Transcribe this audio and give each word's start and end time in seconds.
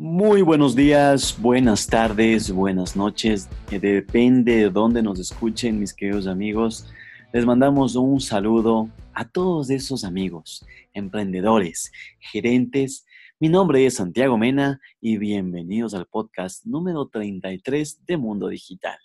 Muy 0.00 0.42
buenos 0.42 0.76
días, 0.76 1.36
buenas 1.40 1.88
tardes, 1.88 2.52
buenas 2.52 2.94
noches. 2.94 3.48
Depende 3.68 4.54
de 4.54 4.70
dónde 4.70 5.02
nos 5.02 5.18
escuchen, 5.18 5.80
mis 5.80 5.92
queridos 5.92 6.28
amigos. 6.28 6.86
Les 7.32 7.44
mandamos 7.44 7.96
un 7.96 8.20
saludo 8.20 8.88
a 9.12 9.28
todos 9.28 9.70
esos 9.70 10.04
amigos, 10.04 10.64
emprendedores, 10.92 11.90
gerentes. 12.20 13.06
Mi 13.40 13.48
nombre 13.48 13.84
es 13.86 13.94
Santiago 13.94 14.38
Mena 14.38 14.80
y 15.00 15.18
bienvenidos 15.18 15.94
al 15.94 16.06
podcast 16.06 16.64
número 16.64 17.08
33 17.08 18.06
de 18.06 18.16
Mundo 18.16 18.46
Digital. 18.46 18.98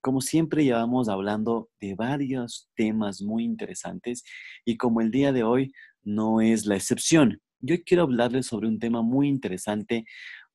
Como 0.00 0.20
siempre, 0.20 0.62
llevamos 0.62 1.08
hablando 1.08 1.70
de 1.80 1.96
varios 1.96 2.70
temas 2.76 3.20
muy 3.20 3.42
interesantes 3.42 4.22
y 4.64 4.76
como 4.76 5.00
el 5.00 5.10
día 5.10 5.32
de 5.32 5.42
hoy 5.42 5.72
no 6.04 6.40
es 6.40 6.66
la 6.66 6.76
excepción. 6.76 7.42
Yo 7.60 7.76
quiero 7.84 8.04
hablarles 8.04 8.46
sobre 8.46 8.68
un 8.68 8.78
tema 8.78 9.02
muy 9.02 9.28
interesante, 9.28 10.06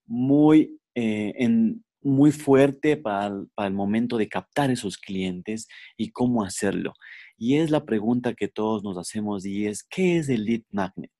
muy, 0.05 0.79
eh, 0.95 1.33
muy 2.01 2.31
fuerte 2.31 2.97
para 2.97 3.27
el, 3.57 3.73
momento 3.73 4.17
de 4.17 4.27
captar 4.27 4.71
esos 4.71 4.97
clientes 4.97 5.67
y 5.97 6.11
cómo 6.11 6.43
hacerlo. 6.43 6.93
Y 7.37 7.57
es 7.57 7.71
la 7.71 7.85
pregunta 7.85 8.33
que 8.33 8.47
todos 8.47 8.83
nos 8.83 8.97
hacemos 8.97 9.45
y 9.45 9.67
es, 9.67 9.83
¿qué 9.83 10.17
es 10.17 10.29
el 10.29 10.45
lead 10.45 10.63
magnet? 10.71 11.11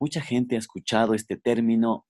Mucha 0.00 0.20
gente 0.20 0.56
ha 0.56 0.58
escuchado 0.60 1.14
este 1.14 1.36
término, 1.36 2.06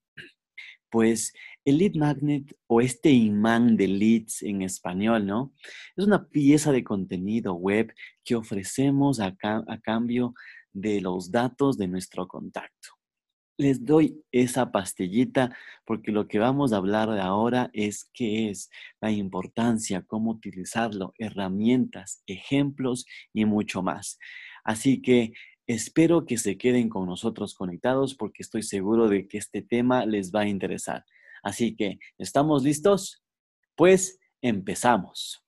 pues 0.91 1.33
el 1.65 1.79
lead 1.79 1.95
magnet 1.95 2.55
o 2.67 2.81
este 2.81 3.11
imán 3.11 3.77
de 3.77 3.89
leads 3.89 4.43
en 4.43 4.63
español, 4.63 5.27
¿no? 5.27 5.55
Es 5.97 6.05
una 6.05 6.29
pieza 6.29 6.73
de 6.73 6.85
contenido 6.85 7.55
web 7.55 7.93
que 8.25 8.35
ofrecemos 8.35 9.21
a 9.21 9.35
cambio 9.83 10.35
de 10.73 11.01
los 11.01 11.31
datos 11.31 11.79
de 11.79 11.89
nuestro 11.89 12.27
contacto 12.29 12.98
les 13.59 13.85
doy 13.85 14.25
esa 14.31 14.71
pastillita 14.71 15.55
porque 15.85 16.13
lo 16.13 16.29
que 16.29 16.39
vamos 16.39 16.73
a 16.73 16.77
hablar 16.77 17.11
de 17.11 17.21
ahora 17.21 17.71
es 17.73 18.09
qué 18.15 18.49
es 18.49 18.71
la 19.01 19.11
importancia, 19.11 20.05
cómo 20.07 20.31
utilizarlo, 20.31 21.13
herramientas, 21.19 22.23
ejemplos 22.27 23.05
y 23.35 23.45
mucho 23.45 23.83
más. 23.83 24.19
Así 24.65 25.03
que 25.03 25.33
espero 25.67 26.25
que 26.25 26.39
se 26.39 26.57
queden 26.57 26.89
con 26.89 27.07
nosotros 27.07 27.55
conectados 27.55 28.15
porque 28.15 28.43
estoy 28.43 28.63
seguro 28.63 29.09
de 29.09 29.27
que 29.27 29.39
este 29.39 29.61
tema 29.61 30.07
les 30.07 30.33
va 30.33 30.43
a 30.43 30.49
interesar. 30.49 31.05
Así 31.43 31.77
que, 31.77 31.99
¿estamos 32.17 32.63
listos? 32.63 33.23
Pues 33.77 34.19
empezamos. 34.41 35.48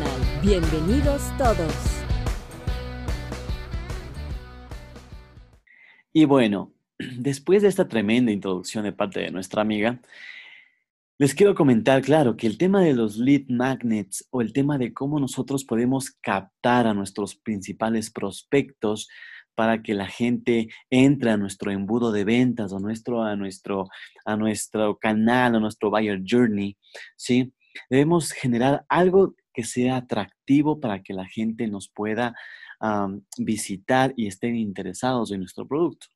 Bienvenidos 0.41 1.21
todos. 1.37 1.73
Y 6.13 6.25
bueno, 6.25 6.73
después 6.97 7.61
de 7.61 7.67
esta 7.67 7.87
tremenda 7.87 8.31
introducción 8.31 8.83
de 8.83 8.91
parte 8.91 9.19
de 9.19 9.31
nuestra 9.31 9.61
amiga, 9.61 10.01
les 11.17 11.35
quiero 11.35 11.53
comentar, 11.53 12.01
claro, 12.01 12.35
que 12.35 12.47
el 12.47 12.57
tema 12.57 12.81
de 12.81 12.93
los 12.93 13.17
lead 13.17 13.43
magnets 13.49 14.27
o 14.31 14.41
el 14.41 14.53
tema 14.53 14.79
de 14.79 14.91
cómo 14.91 15.19
nosotros 15.19 15.63
podemos 15.63 16.09
captar 16.09 16.87
a 16.87 16.95
nuestros 16.95 17.35
principales 17.35 18.09
prospectos 18.09 19.07
para 19.53 19.83
que 19.83 19.93
la 19.93 20.07
gente 20.07 20.69
entre 20.89 21.29
a 21.29 21.37
nuestro 21.37 21.71
embudo 21.71 22.11
de 22.11 22.23
ventas 22.23 22.73
o 22.73 22.79
nuestro, 22.79 23.23
a, 23.23 23.35
nuestro, 23.35 23.87
a 24.25 24.35
nuestro 24.35 24.97
canal, 24.97 25.55
a 25.55 25.59
nuestro 25.59 25.91
buyer 25.91 26.21
journey, 26.27 26.75
¿sí? 27.15 27.53
Debemos 27.89 28.31
generar 28.31 28.83
algo 28.89 29.35
que 29.53 29.63
sea 29.63 29.97
atractivo 29.97 30.79
para 30.79 31.01
que 31.01 31.13
la 31.13 31.25
gente 31.25 31.67
nos 31.67 31.89
pueda 31.89 32.35
visitar 33.37 34.13
y 34.17 34.27
estén 34.27 34.55
interesados 34.55 35.31
en 35.31 35.39
nuestro 35.39 35.67
producto. 35.67 36.07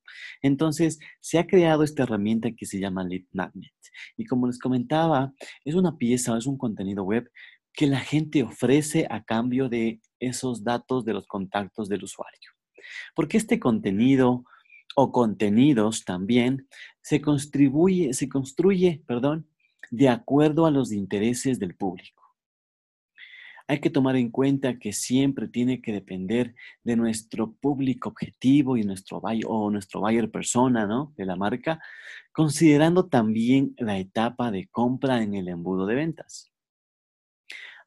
Entonces, 0.41 0.99
se 1.19 1.37
ha 1.37 1.45
creado 1.45 1.83
esta 1.83 2.03
herramienta 2.03 2.51
que 2.51 2.65
se 2.65 2.79
llama 2.79 3.03
Lead 3.03 3.25
Magnet. 3.33 3.71
Y 4.17 4.25
como 4.25 4.47
les 4.47 4.59
comentaba, 4.59 5.33
es 5.63 5.75
una 5.75 5.97
pieza, 5.97 6.37
es 6.37 6.47
un 6.47 6.57
contenido 6.57 7.03
web 7.03 7.29
que 7.71 7.87
la 7.87 7.99
gente 7.99 8.41
ofrece 8.41 9.05
a 9.09 9.23
cambio 9.23 9.69
de 9.69 10.01
esos 10.19 10.63
datos 10.63 11.05
de 11.05 11.13
los 11.13 11.27
contactos 11.27 11.87
del 11.87 12.03
usuario. 12.03 12.51
Porque 13.15 13.37
este 13.37 13.59
contenido 13.59 14.43
o 14.95 15.11
contenidos 15.11 16.03
también 16.03 16.67
se, 17.01 17.21
contribuye, 17.21 18.13
se 18.13 18.29
construye 18.29 19.03
perdón, 19.05 19.47
de 19.91 20.09
acuerdo 20.09 20.65
a 20.65 20.71
los 20.71 20.91
intereses 20.91 21.59
del 21.59 21.75
público 21.75 22.24
hay 23.67 23.79
que 23.79 23.89
tomar 23.89 24.15
en 24.15 24.29
cuenta 24.29 24.77
que 24.77 24.93
siempre 24.93 25.47
tiene 25.47 25.81
que 25.81 25.91
depender 25.91 26.53
de 26.83 26.95
nuestro 26.95 27.53
público 27.53 28.09
objetivo 28.09 28.77
y 28.77 28.83
nuestro 28.83 29.19
buyer, 29.19 29.45
o 29.47 29.71
nuestro 29.71 30.01
buyer 30.01 30.29
persona, 30.29 30.85
¿no? 30.85 31.13
De 31.17 31.25
la 31.25 31.35
marca, 31.35 31.79
considerando 32.31 33.07
también 33.07 33.73
la 33.77 33.97
etapa 33.97 34.51
de 34.51 34.67
compra 34.67 35.23
en 35.23 35.33
el 35.33 35.47
embudo 35.47 35.87
de 35.87 35.95
ventas. 35.95 36.51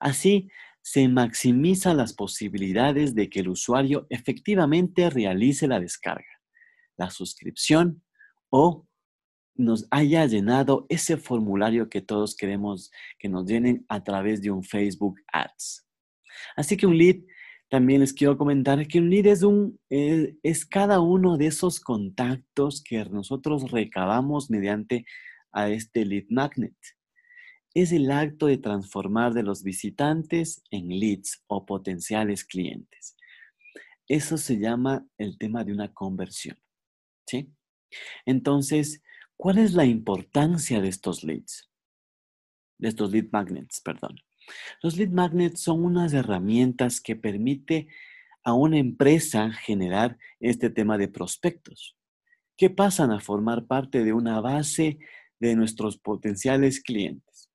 Así, 0.00 0.48
se 0.82 1.06
maximiza 1.06 1.92
las 1.92 2.14
posibilidades 2.14 3.14
de 3.14 3.28
que 3.28 3.40
el 3.40 3.48
usuario 3.48 4.06
efectivamente 4.08 5.10
realice 5.10 5.68
la 5.68 5.80
descarga, 5.80 6.40
la 6.96 7.10
suscripción 7.10 8.02
o 8.48 8.87
nos 9.58 9.86
haya 9.90 10.24
llenado 10.24 10.86
ese 10.88 11.16
formulario 11.16 11.90
que 11.90 12.00
todos 12.00 12.36
queremos 12.36 12.90
que 13.18 13.28
nos 13.28 13.44
llenen 13.44 13.84
a 13.88 14.02
través 14.02 14.40
de 14.40 14.50
un 14.50 14.62
Facebook 14.62 15.20
Ads. 15.32 15.86
Así 16.56 16.76
que 16.76 16.86
un 16.86 16.96
lead, 16.96 17.16
también 17.68 18.00
les 18.00 18.14
quiero 18.14 18.38
comentar 18.38 18.86
que 18.86 19.00
un 19.00 19.10
lead 19.10 19.26
es, 19.26 19.42
un, 19.42 19.78
eh, 19.90 20.36
es 20.42 20.64
cada 20.64 21.00
uno 21.00 21.36
de 21.36 21.48
esos 21.48 21.80
contactos 21.80 22.82
que 22.82 23.04
nosotros 23.06 23.70
recabamos 23.70 24.48
mediante 24.48 25.04
a 25.52 25.68
este 25.68 26.04
lead 26.04 26.24
magnet. 26.30 26.76
Es 27.74 27.92
el 27.92 28.10
acto 28.10 28.46
de 28.46 28.58
transformar 28.58 29.34
de 29.34 29.42
los 29.42 29.62
visitantes 29.64 30.62
en 30.70 30.88
leads 30.88 31.42
o 31.48 31.66
potenciales 31.66 32.44
clientes. 32.44 33.16
Eso 34.06 34.38
se 34.38 34.58
llama 34.58 35.06
el 35.18 35.36
tema 35.36 35.64
de 35.64 35.72
una 35.72 35.92
conversión. 35.92 36.56
Entonces, 38.24 39.02
¿Cuál 39.38 39.58
es 39.58 39.72
la 39.72 39.84
importancia 39.84 40.80
de 40.80 40.88
estos 40.88 41.22
leads? 41.22 41.70
De 42.76 42.88
estos 42.88 43.12
lead 43.12 43.28
magnets, 43.30 43.80
perdón. 43.80 44.16
Los 44.82 44.96
lead 44.96 45.10
magnets 45.10 45.60
son 45.60 45.84
unas 45.84 46.12
herramientas 46.12 47.00
que 47.00 47.14
permite 47.14 47.86
a 48.42 48.52
una 48.54 48.78
empresa 48.78 49.52
generar 49.52 50.18
este 50.40 50.70
tema 50.70 50.98
de 50.98 51.06
prospectos, 51.06 51.96
que 52.56 52.68
pasan 52.68 53.12
a 53.12 53.20
formar 53.20 53.66
parte 53.66 54.02
de 54.02 54.12
una 54.12 54.40
base 54.40 54.98
de 55.38 55.54
nuestros 55.54 55.98
potenciales 55.98 56.82
clientes. 56.82 57.48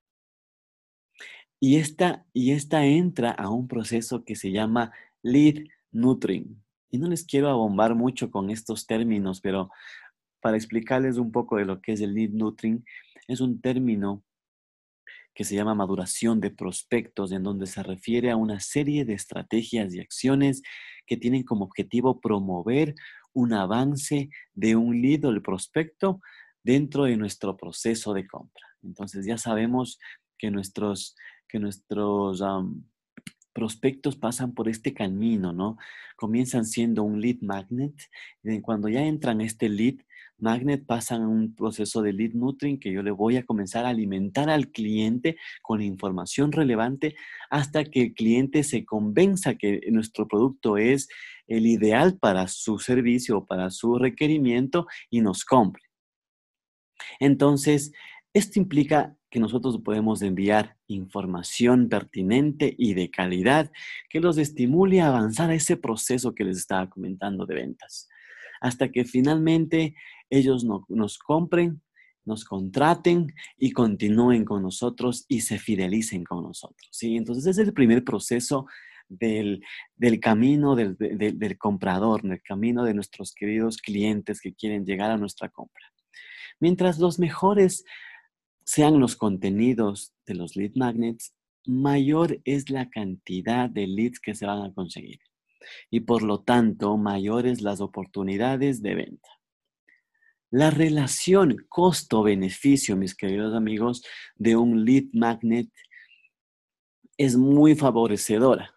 Y 1.60 1.78
esta, 1.78 2.26
y 2.32 2.52
esta 2.52 2.86
entra 2.86 3.32
a 3.32 3.50
un 3.50 3.68
proceso 3.68 4.24
que 4.24 4.38
se 4.38 4.52
llama 4.52 4.94
lead 5.22 5.66
nurturing. 5.92 6.64
Y 6.90 6.98
no 6.98 7.10
les 7.10 7.26
quiero 7.26 7.50
abombar 7.50 7.94
mucho 7.96 8.32
con 8.32 8.50
estos 8.52 8.86
términos, 8.86 9.42
pero 9.42 9.70
para 10.44 10.58
explicarles 10.58 11.18
un 11.18 11.31
poco 11.31 11.56
de 11.56 11.64
lo 11.64 11.81
que 11.81 11.94
es 11.94 12.02
el 12.02 12.14
lead 12.14 12.31
nurturing, 12.31 12.84
es 13.30 13.40
un 13.40 13.62
término 13.62 14.25
que 15.34 15.45
se 15.45 15.56
llama 15.56 15.74
maduración 15.74 16.42
de 16.42 16.51
prospectos, 16.51 17.31
en 17.31 17.44
donde 17.44 17.66
se 17.66 17.81
refiere 17.81 18.30
a 18.30 18.36
una 18.36 18.60
serie 18.60 19.06
de 19.06 19.13
estrategias 19.13 19.95
y 19.95 20.01
acciones 20.01 20.62
que 21.07 21.16
tienen 21.16 21.44
como 21.44 21.63
objetivo 21.63 22.19
promover 22.19 22.94
un 23.31 23.54
avance 23.54 24.30
de 24.54 24.75
un 24.75 25.01
lead 25.01 25.24
o 25.24 25.30
el 25.30 25.42
prospecto 25.42 26.19
dentro 26.62 27.06
de 27.06 27.16
nuestro 27.16 27.56
proceso 27.56 28.13
de 28.13 28.28
compra. 28.28 28.68
Entonces 28.84 29.25
ya 29.25 29.38
sabemos 29.38 29.98
que 30.38 30.51
nuestros, 30.51 31.16
que 31.48 31.57
nuestros 31.57 32.44
prospectos 33.54 34.18
pasan 34.18 34.54
por 34.54 34.68
este 34.68 34.94
camino, 34.94 35.54
¿no? 35.54 35.78
Comienzan 36.18 36.66
siendo 36.66 37.04
un 37.04 37.22
lead 37.22 37.38
magnet 37.42 37.95
y 38.44 38.60
cuando 38.60 38.90
ya 38.90 39.06
entran 39.06 39.40
este 39.40 39.69
lead, 39.69 39.95
Magnet 40.44 40.86
pasan 40.86 41.25
un 41.25 41.56
proceso 41.56 42.01
de 42.01 42.13
lead 42.13 42.34
nurturing 42.34 42.80
que 42.80 42.92
yo 42.92 43.01
le 43.01 43.12
voy 43.12 43.38
a 43.38 43.45
comenzar 43.45 43.86
a 43.86 43.90
alimentar 43.90 44.50
al 44.50 44.69
cliente 44.72 45.38
con 45.62 45.81
información 45.81 46.51
relevante 46.51 47.16
hasta 47.50 47.86
que 47.86 48.01
el 48.04 48.13
cliente 48.13 48.63
se 48.63 48.86
convenza 48.86 49.56
que 49.56 49.81
nuestro 49.90 50.28
producto 50.28 50.78
es 50.78 51.07
el 51.48 51.66
ideal 51.66 52.19
para 52.19 52.48
su 52.48 52.78
servicio 52.78 53.38
o 53.38 53.45
para 53.45 53.72
su 53.72 53.98
requerimiento 53.98 54.86
y 55.10 55.22
nos 55.22 55.45
compre. 55.45 55.84
Entonces, 57.19 57.92
esto 58.34 58.60
implica 58.60 59.16
que 59.30 59.40
nosotros 59.40 59.80
podemos 59.84 60.22
enviar 60.22 60.78
información 60.88 61.90
pertinente 61.90 62.75
y 62.78 62.94
de 62.94 63.10
calidad 63.10 63.72
que 64.10 64.19
los 64.19 64.38
estimule 64.38 65.01
a 65.01 65.07
avanzar 65.07 65.50
a 65.50 65.56
ese 65.56 65.78
proceso 65.78 66.36
que 66.36 66.44
les 66.44 66.57
estaba 66.57 66.90
comentando 66.90 67.45
de 67.45 67.56
ventas, 67.56 68.10
hasta 68.62 68.92
que 68.92 69.06
finalmente 69.06 69.95
ellos 70.30 70.66
nos 70.88 71.18
compren, 71.20 71.81
nos 72.25 72.46
contraten 72.46 73.34
y 73.58 73.72
continúen 73.72 74.46
con 74.46 74.64
nosotros 74.64 75.25
y 75.28 75.42
se 75.42 75.60
fidelicen 75.60 76.24
con 76.24 76.44
nosotros. 76.44 76.90
¿sí? 76.92 77.18
Entonces, 77.18 77.46
es 77.46 77.58
el 77.58 77.74
primer 77.74 78.04
proceso 78.04 78.66
del, 79.10 79.62
camino 80.22 80.75
del, 80.75 80.96
del 80.98 81.58
comprador, 81.58 82.22
del 82.24 82.42
camino 82.42 82.84
de 82.84 82.94
nuestros 82.94 83.34
queridos 83.34 83.78
clientes 83.78 84.42
que 84.42 84.54
quieren 84.54 84.86
llegar 84.86 85.12
a 85.12 85.18
nuestra 85.18 85.50
compra. 85.50 85.86
Mientras 86.60 87.00
los 87.00 87.19
mejores 87.19 87.84
sean 88.66 89.00
los 89.00 89.16
contenidos 89.16 90.14
de 90.26 90.36
los 90.36 90.56
lead 90.56 90.72
magnets, 90.76 91.34
mayor 91.66 92.40
es 92.46 92.69
la 92.69 92.90
cantidad 92.90 93.69
de 93.69 93.88
leads 93.88 94.19
que 94.19 94.36
se 94.36 94.46
van 94.46 94.64
a 94.64 94.74
conseguir 94.74 95.19
y 95.90 96.02
por 96.02 96.24
lo 96.24 96.42
tanto 96.42 96.98
mayores 96.98 97.62
las 97.62 97.81
oportunidades 97.81 98.81
de 98.81 98.96
venta. 98.96 99.30
La 100.54 100.70
relación 100.70 101.66
costo-beneficio, 101.68 102.96
mis 102.96 103.16
queridos 103.16 103.56
amigos, 103.56 104.04
de 104.36 104.56
un 104.56 104.86
lead 104.86 105.06
magnet 105.12 105.68
es 107.18 107.36
muy 107.36 107.74
favorecedora, 107.74 108.72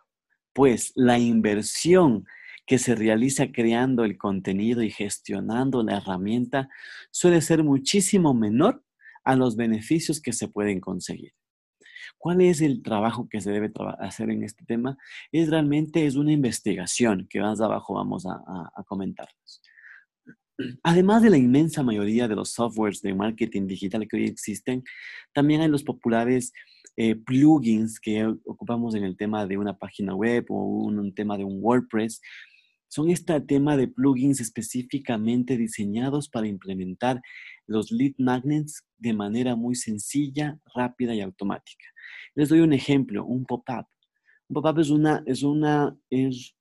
pues 0.54 0.92
la 0.94 1.18
inversión 1.18 2.24
que 2.66 2.78
se 2.78 2.94
realiza 2.94 3.52
creando 3.52 4.06
el 4.06 4.16
contenido 4.16 4.80
y 4.80 4.90
gestionando 4.90 5.82
la 5.82 5.98
herramienta 5.98 6.70
suele 7.10 7.42
ser 7.42 7.62
muchísimo 7.62 8.32
menor 8.32 8.82
a 9.22 9.36
los 9.36 9.54
beneficios 9.54 10.22
que 10.22 10.32
se 10.32 10.48
pueden 10.48 10.80
conseguir. 10.80 11.34
¿Cuál 12.16 12.40
es 12.40 12.62
el 12.62 12.82
trabajo 12.82 13.28
que 13.28 13.42
se 13.42 13.50
debe 13.50 13.70
hacer 13.98 14.30
en 14.30 14.44
este 14.44 14.64
tema? 14.64 14.96
Es 15.30 15.50
realmente 15.50 16.06
es 16.06 16.16
una 16.16 16.32
investigación 16.32 17.26
que 17.28 17.38
más 17.38 17.60
abajo 17.60 17.92
vamos 17.92 18.24
a, 18.24 18.70
comentarles. 18.86 19.60
Además 20.82 21.22
de 21.22 21.30
la 21.30 21.36
inmensa 21.36 21.82
mayoría 21.82 22.28
de 22.28 22.36
los 22.36 22.50
softwares 22.50 23.02
de 23.02 23.14
marketing 23.14 23.66
digital 23.66 24.06
que 24.08 24.16
hoy 24.16 24.24
existen, 24.24 24.82
también 25.32 25.60
hay 25.60 25.68
los 25.68 25.84
populares 25.84 26.52
eh, 26.96 27.14
plugins 27.14 28.00
que 28.00 28.24
ocupamos 28.46 28.94
en 28.94 29.04
el 29.04 29.16
tema 29.16 29.46
de 29.46 29.58
una 29.58 29.76
página 29.76 30.14
web 30.14 30.46
o 30.48 30.64
un 30.64 31.14
tema 31.14 31.36
de 31.36 31.44
un 31.44 31.58
WordPress 31.60 32.20
son 32.88 33.10
este 33.10 33.38
tema 33.42 33.76
de 33.76 33.88
plugins 33.88 34.40
específicamente 34.40 35.58
diseñados 35.58 36.30
para 36.30 36.46
implementar 36.46 37.20
los 37.66 37.92
lead 37.92 38.14
magnets 38.16 38.86
de 38.96 39.12
manera 39.12 39.54
muy 39.54 39.74
sencilla, 39.74 40.58
rápida 40.74 41.14
y 41.14 41.20
automática. 41.20 41.84
Les 42.34 42.48
doy 42.48 42.60
un 42.60 42.72
ejemplo, 42.72 43.26
un 43.26 43.44
pop-up. 43.44 43.86
Un 44.48 44.54
pop-up 44.54 44.78
es 44.80 44.88
una, 44.88 45.22
es 45.26 45.42
una, 45.42 45.94
es 46.08 46.55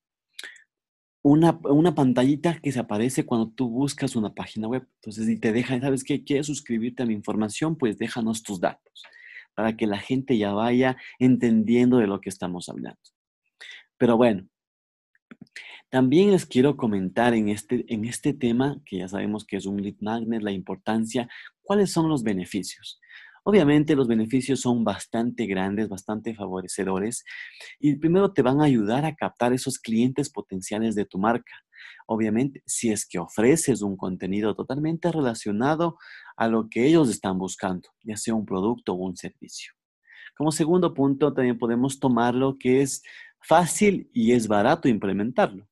una, 1.28 1.60
una, 1.64 1.96
pantallita 1.96 2.60
que 2.62 2.72
se 2.72 2.80
aparece 2.80 3.26
cuando 3.26 3.50
tú 3.50 3.68
buscas 3.68 4.16
una 4.16 4.36
página 4.36 4.68
web. 4.68 4.88
Entonces, 5.02 5.26
si 5.26 5.40
te 5.40 5.52
deja, 5.52 5.80
¿sabes 5.82 6.04
qué? 6.04 6.24
¿Quieres 6.24 6.46
suscribirte 6.46 7.02
a 7.02 7.08
mi 7.08 7.16
información? 7.16 7.76
Pues 7.78 7.98
déjanos 7.98 8.44
tus 8.44 8.60
datos 8.60 9.04
para 9.56 9.76
que 9.76 9.88
la 9.88 9.98
gente 9.98 10.38
ya 10.38 10.54
vaya 10.54 10.98
entendiendo 11.18 11.98
de 11.98 12.06
lo 12.06 12.22
que 12.22 12.30
estamos 12.30 12.70
hablando. 12.70 13.00
Pero 13.98 14.18
bueno, 14.18 14.48
también 15.90 16.30
les 16.30 16.46
quiero 16.46 16.78
comentar 16.78 17.34
en 17.34 17.50
este, 17.50 17.92
en 17.92 18.06
este 18.06 18.34
tema, 18.34 18.80
que 18.86 19.00
ya 19.00 19.08
sabemos 19.08 19.46
que 19.46 19.58
es 19.58 19.66
un 19.66 19.82
lead 19.82 19.96
magnet, 20.02 20.44
la 20.44 20.52
importancia, 20.52 21.28
cuáles 21.64 21.92
son 21.92 22.08
los 22.08 22.22
beneficios. 22.22 23.02
Obviamente 23.48 23.96
los 23.96 24.08
beneficios 24.08 24.62
son 24.62 24.84
bastante 24.84 25.46
grandes, 25.46 25.88
bastante 25.88 26.34
favorecedores 26.34 27.24
y 27.80 27.96
primero 27.96 28.34
te 28.34 28.42
van 28.42 28.60
a 28.60 28.64
ayudar 28.64 29.06
a 29.06 29.16
captar 29.16 29.54
esos 29.54 29.78
clientes 29.78 30.32
potenciales 30.32 30.96
de 30.96 31.06
tu 31.06 31.20
marca. 31.20 31.54
Obviamente, 32.08 32.64
si 32.66 32.92
es 32.92 33.06
que 33.06 33.20
ofreces 33.20 33.84
un 33.84 33.98
contenido 33.98 34.56
totalmente 34.56 35.12
relacionado 35.12 36.00
a 36.36 36.48
lo 36.48 36.70
que 36.70 36.88
ellos 36.88 37.08
están 37.08 37.38
buscando, 37.38 37.88
ya 38.04 38.18
sea 38.18 38.34
un 38.34 38.48
producto 38.48 38.94
o 38.94 38.96
un 38.96 39.16
servicio. 39.16 39.74
Como 40.36 40.52
segundo 40.52 40.96
punto, 40.96 41.32
también 41.32 41.60
podemos 41.60 42.00
tomar 42.00 42.34
lo 42.34 42.58
que 42.58 42.82
es 42.82 43.04
fácil 43.42 44.10
y 44.12 44.32
es 44.32 44.48
barato 44.48 44.90
implementarlo. 44.90 45.68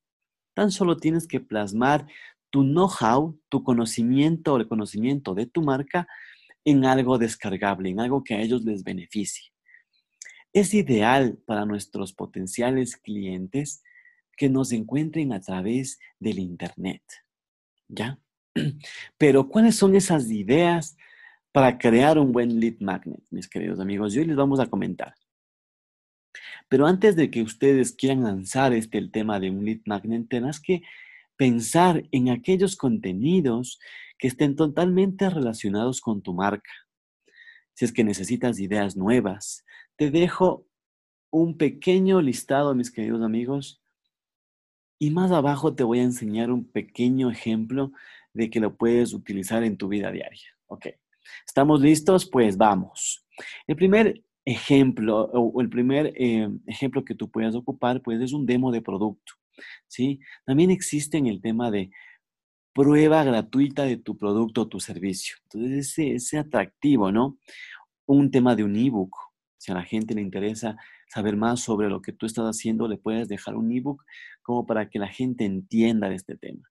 Tan 0.53 0.69
solo 0.69 0.97
tienes 0.97 1.27
que 1.27 1.39
plasmar 1.39 2.05
tu 2.51 2.61
know-how, 2.61 3.39
tu 3.49 3.63
conocimiento 3.63 4.53
o 4.53 4.57
el 4.57 4.67
conocimiento 4.67 5.33
de 5.33 5.47
tu 5.47 5.63
marca 5.63 6.07
en 6.65 6.85
algo 6.85 7.17
descargable, 7.17 7.89
en 7.89 7.99
algo 7.99 8.23
que 8.23 8.35
a 8.35 8.41
ellos 8.41 8.63
les 8.63 8.83
beneficie. 8.83 9.51
Es 10.53 10.73
ideal 10.73 11.39
para 11.45 11.65
nuestros 11.65 12.13
potenciales 12.13 12.97
clientes 12.97 13.83
que 14.37 14.49
nos 14.49 14.71
encuentren 14.71 15.33
a 15.33 15.41
través 15.41 15.99
del 16.19 16.39
Internet. 16.39 17.01
¿Ya? 17.87 18.19
Pero 19.17 19.49
¿cuáles 19.49 19.75
son 19.75 19.95
esas 19.95 20.29
ideas 20.29 20.95
para 21.51 21.77
crear 21.77 22.17
un 22.17 22.31
buen 22.31 22.59
lead 22.59 22.79
magnet, 22.79 23.23
mis 23.29 23.47
queridos 23.47 23.79
amigos? 23.79 24.15
Hoy 24.15 24.25
les 24.25 24.35
vamos 24.35 24.59
a 24.59 24.67
comentar. 24.67 25.13
Pero 26.69 26.87
antes 26.87 27.15
de 27.15 27.29
que 27.29 27.41
ustedes 27.41 27.93
quieran 27.93 28.23
lanzar 28.23 28.73
este 28.73 28.97
el 28.97 29.11
tema 29.11 29.39
de 29.39 29.51
un 29.51 29.65
lead 29.65 29.81
magnet, 29.85 30.27
tenés 30.29 30.59
que 30.59 30.81
pensar 31.43 32.07
en 32.11 32.29
aquellos 32.29 32.77
contenidos 32.77 33.77
que 34.17 34.29
estén 34.29 34.55
totalmente 34.55 35.29
relacionados 35.29 35.99
con 35.99 36.21
tu 36.21 36.33
marca. 36.33 36.71
Si 37.73 37.83
es 37.83 37.91
que 37.91 38.05
necesitas 38.05 38.61
ideas 38.61 38.95
nuevas, 38.95 39.65
te 39.97 40.09
dejo 40.09 40.65
un 41.31 41.57
pequeño 41.57 42.21
listado, 42.21 42.73
mis 42.75 42.91
queridos 42.91 43.21
amigos, 43.21 43.83
y 44.97 45.11
más 45.11 45.31
abajo 45.31 45.75
te 45.75 45.83
voy 45.83 45.99
a 45.99 46.03
enseñar 46.03 46.49
un 46.49 46.63
pequeño 46.63 47.29
ejemplo 47.29 47.91
de 48.31 48.49
que 48.49 48.61
lo 48.61 48.77
puedes 48.77 49.13
utilizar 49.13 49.65
en 49.65 49.75
tu 49.75 49.89
vida 49.89 50.11
diaria. 50.11 50.47
Ok, 50.67 50.87
¿estamos 51.45 51.81
listos? 51.81 52.25
Pues 52.25 52.55
vamos. 52.55 53.25
El 53.67 53.75
primer 53.75 54.23
ejemplo 54.45 55.29
o 55.33 55.59
el 55.59 55.67
primer 55.67 56.13
eh, 56.15 56.49
ejemplo 56.67 57.03
que 57.03 57.15
tú 57.15 57.29
puedas 57.29 57.53
ocupar, 57.53 58.01
pues 58.01 58.21
es 58.21 58.31
un 58.31 58.45
demo 58.45 58.71
de 58.71 58.81
producto, 58.81 59.33
¿sí? 59.87 60.19
También 60.45 60.71
existe 60.71 61.17
en 61.17 61.27
el 61.27 61.41
tema 61.41 61.71
de 61.71 61.91
prueba 62.73 63.23
gratuita 63.23 63.83
de 63.83 63.97
tu 63.97 64.17
producto 64.17 64.61
o 64.61 64.67
tu 64.67 64.79
servicio. 64.79 65.37
Entonces, 65.43 65.89
ese, 65.89 66.15
ese 66.15 66.37
atractivo, 66.39 67.11
¿no? 67.11 67.37
Un 68.05 68.31
tema 68.31 68.55
de 68.55 68.63
un 68.63 68.75
ebook. 68.75 69.15
Si 69.57 69.71
a 69.71 69.75
la 69.75 69.83
gente 69.83 70.15
le 70.15 70.21
interesa 70.21 70.75
saber 71.07 71.37
más 71.37 71.61
sobre 71.61 71.89
lo 71.89 72.01
que 72.01 72.11
tú 72.11 72.25
estás 72.25 72.45
haciendo, 72.45 72.87
le 72.87 72.97
puedes 72.97 73.27
dejar 73.27 73.55
un 73.55 73.71
ebook 73.71 74.03
como 74.41 74.65
para 74.65 74.89
que 74.89 74.99
la 74.99 75.07
gente 75.07 75.45
entienda 75.45 76.09
de 76.09 76.15
este 76.15 76.35
tema. 76.35 76.69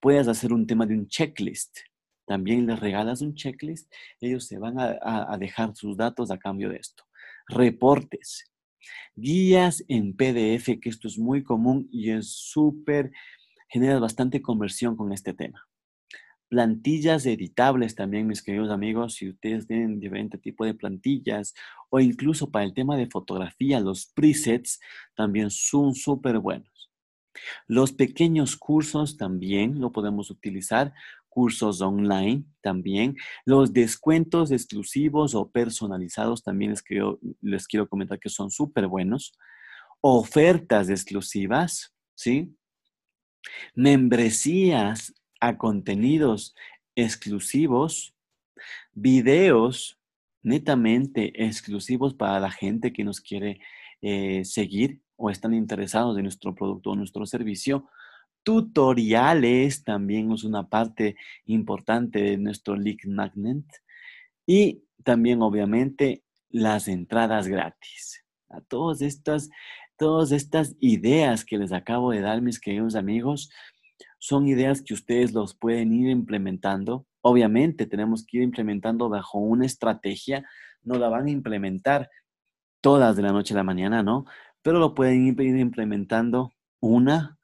Puedes 0.00 0.26
hacer 0.28 0.52
un 0.52 0.66
tema 0.66 0.86
de 0.86 0.94
un 0.94 1.06
checklist, 1.06 1.78
también 2.26 2.66
les 2.66 2.80
regalas 2.80 3.20
un 3.20 3.34
checklist, 3.34 3.92
ellos 4.20 4.46
se 4.46 4.58
van 4.58 4.76
a, 4.78 5.36
dejar 5.38 5.76
sus 5.76 5.96
datos 5.96 6.30
a 6.30 6.38
cambio 6.38 6.68
de 6.68 6.76
esto 6.76 7.04
reportes, 7.48 8.51
guías 9.14 9.84
en 9.88 10.14
PDF, 10.14 10.80
que 10.80 10.88
esto 10.88 11.08
es 11.08 11.18
muy 11.18 11.42
común 11.42 11.88
y 11.90 12.10
es 12.10 12.28
súper, 12.28 13.12
genera 13.68 13.98
bastante 13.98 14.42
conversión 14.42 14.96
con 14.96 15.12
este 15.12 15.34
tema. 15.34 15.66
Plantillas 16.48 17.24
editables 17.24 17.94
también, 17.94 18.26
mis 18.26 18.42
queridos 18.42 18.70
amigos, 18.70 19.14
si 19.14 19.30
ustedes 19.30 19.66
tienen 19.66 20.00
diferente 20.00 20.36
tipo 20.36 20.66
de 20.66 20.74
plantillas 20.74 21.54
o 21.88 21.98
incluso 21.98 22.50
para 22.50 22.66
el 22.66 22.74
tema 22.74 22.96
de 22.96 23.06
fotografía, 23.06 23.80
los 23.80 24.06
presets 24.06 24.78
también 25.14 25.50
son 25.50 25.94
súper 25.94 26.38
buenos. 26.38 26.90
Los 27.66 27.92
pequeños 27.92 28.56
cursos 28.56 29.16
también 29.16 29.80
lo 29.80 29.92
podemos 29.92 30.30
utilizar 30.30 30.92
cursos 31.32 31.80
online 31.80 32.44
también. 32.60 33.16
Los 33.46 33.72
descuentos 33.72 34.50
exclusivos 34.50 35.34
o 35.34 35.50
personalizados 35.50 36.42
también 36.42 36.72
les 36.72 36.82
quiero, 36.82 37.18
les 37.40 37.66
quiero 37.66 37.88
comentar 37.88 38.18
que 38.18 38.28
son 38.28 38.50
súper 38.50 38.86
buenos. 38.86 39.32
Ofertas 40.02 40.90
exclusivas, 40.90 41.94
¿sí? 42.14 42.54
Membresías 43.74 45.14
a 45.40 45.56
contenidos 45.56 46.54
exclusivos, 46.94 48.14
videos 48.92 49.98
netamente 50.42 51.44
exclusivos 51.46 52.14
para 52.14 52.40
la 52.40 52.50
gente 52.50 52.92
que 52.92 53.04
nos 53.04 53.20
quiere 53.20 53.58
eh, 54.02 54.44
seguir 54.44 55.00
o 55.16 55.30
están 55.30 55.54
interesados 55.54 56.16
en 56.18 56.24
nuestro 56.24 56.54
producto 56.54 56.90
o 56.90 56.96
nuestro 56.96 57.24
servicio 57.24 57.88
tutoriales 58.42 59.84
también 59.84 60.32
es 60.32 60.44
una 60.44 60.68
parte 60.68 61.16
importante 61.44 62.22
de 62.22 62.38
nuestro 62.38 62.76
Lead 62.76 63.04
Magnet. 63.06 63.64
Y 64.46 64.84
también, 65.04 65.42
obviamente, 65.42 66.24
las 66.48 66.88
entradas 66.88 67.48
gratis. 67.48 68.24
A 68.48 68.60
todas 68.60 69.00
estas, 69.02 69.50
todas 69.96 70.32
estas 70.32 70.76
ideas 70.80 71.44
que 71.44 71.58
les 71.58 71.72
acabo 71.72 72.10
de 72.10 72.20
dar, 72.20 72.42
mis 72.42 72.60
queridos 72.60 72.94
amigos, 72.94 73.50
son 74.18 74.46
ideas 74.46 74.82
que 74.82 74.94
ustedes 74.94 75.32
los 75.32 75.54
pueden 75.54 75.92
ir 75.92 76.10
implementando 76.10 77.06
obviamente 77.22 77.86
tenemos 77.86 78.26
que 78.26 78.38
ir 78.38 78.42
implementando 78.42 79.08
bajo 79.08 79.38
una 79.38 79.64
estrategia, 79.64 80.44
no 80.82 80.96
la 80.96 81.08
van 81.08 81.26
a 81.26 81.30
implementar 81.30 82.10
todas 82.80 83.16
de 83.16 83.22
la 83.22 83.32
noche 83.32 83.54
a 83.54 83.56
la 83.56 83.62
mañana, 83.62 84.02
¿no? 84.02 84.26
Pero 84.60 84.78
lo 84.78 84.94
pueden 84.94 85.26
ir 85.26 85.56
implementando 85.56 86.52
una, 86.80 87.38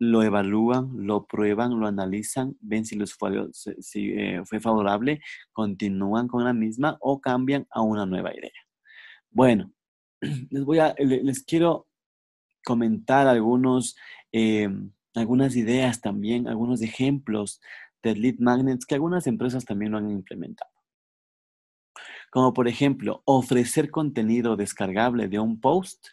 lo 0.00 0.22
evalúan, 0.22 0.90
lo 1.06 1.26
prueban, 1.26 1.78
lo 1.78 1.86
analizan, 1.86 2.56
ven 2.60 2.86
si 2.86 2.96
les 2.96 3.12
fue, 3.12 3.48
si, 3.52 4.12
eh, 4.12 4.42
favorable, 4.60 5.20
continúan 5.52 6.26
con 6.26 6.42
la 6.42 6.54
misma 6.54 6.96
o 7.00 7.20
cambian 7.20 7.66
a 7.70 7.82
una 7.82 8.06
nueva 8.06 8.34
idea. 8.34 8.50
Bueno, 9.30 9.72
les 10.50 10.64
voy 10.64 10.78
a, 10.78 10.94
les 10.98 11.44
quiero 11.44 11.86
comentar 12.64 13.28
algunos, 13.28 13.94
eh, 14.32 14.70
algunas 15.14 15.54
ideas 15.54 16.00
también, 16.00 16.48
algunos 16.48 16.80
ejemplos 16.80 17.60
de 18.02 18.16
lead 18.16 18.36
magnets 18.38 18.86
que 18.86 18.94
algunas 18.94 19.26
empresas 19.26 19.66
también 19.66 19.92
lo 19.92 19.98
han 19.98 20.10
implementado. 20.10 20.70
Como 22.30 22.54
por 22.54 22.68
ejemplo, 22.68 23.22
ofrecer 23.26 23.90
contenido 23.90 24.56
descargable 24.56 25.28
de 25.28 25.38
un 25.40 25.60
post. 25.60 26.06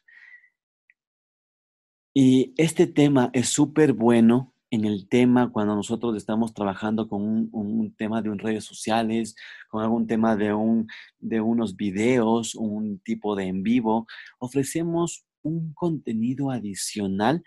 Y 2.19 2.55
este 2.57 2.88
tema 2.88 3.29
es 3.31 3.50
súper 3.50 3.93
bueno 3.93 4.51
en 4.71 4.86
el 4.86 5.07
tema 5.07 5.51
cuando 5.51 5.75
nosotros 5.75 6.17
estamos 6.17 6.51
trabajando 6.51 7.07
con 7.07 7.21
un, 7.51 7.95
tema 7.95 8.24
de 8.24 8.33
redes 8.33 8.63
sociales, 8.65 9.36
con 9.69 9.83
algún 9.83 10.07
tema 10.07 10.36
de, 10.36 10.51
un, 10.51 10.88
de 11.19 11.41
unos 11.41 11.75
videos, 11.75 12.55
un 12.55 12.97
tipo 13.01 13.36
de 13.36 13.43
en 13.43 13.62
vivo, 13.62 14.07
ofrecemos 14.39 15.27
un 15.43 15.75
contenido 15.75 16.50
adicional 16.50 17.43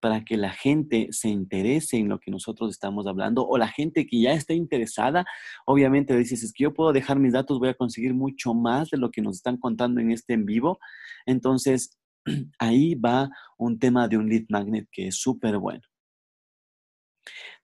para 0.00 0.24
que 0.24 0.38
la 0.38 0.50
gente 0.50 1.08
se 1.10 1.28
interese 1.28 1.98
en 1.98 2.08
lo 2.08 2.18
que 2.18 2.30
nosotros 2.30 2.70
estamos 2.70 3.06
hablando 3.06 3.46
o 3.46 3.58
la 3.58 3.68
gente 3.68 4.06
que 4.06 4.22
ya 4.22 4.32
está 4.32 4.54
interesada, 4.54 5.26
obviamente 5.66 6.16
dices, 6.16 6.42
es 6.42 6.54
que 6.54 6.64
yo 6.64 6.72
puedo 6.72 6.94
dejar 6.94 7.18
mis 7.18 7.34
datos, 7.34 7.58
voy 7.58 7.68
a 7.68 7.74
conseguir 7.74 8.14
mucho 8.14 8.54
más 8.54 8.88
de 8.88 8.96
lo 8.96 9.10
que 9.10 9.20
nos 9.20 9.36
están 9.36 9.58
contando 9.58 10.00
en 10.00 10.10
este 10.10 10.32
en 10.32 10.46
vivo. 10.46 10.78
Entonces, 11.26 11.98
ahí 12.58 12.94
va 12.94 13.30
un 13.56 13.78
tema 13.78 14.08
de 14.08 14.18
un 14.18 14.28
lead 14.28 14.44
magnet 14.48 14.88
que 14.90 15.08
es 15.08 15.16
súper 15.16 15.58
bueno. 15.58 15.82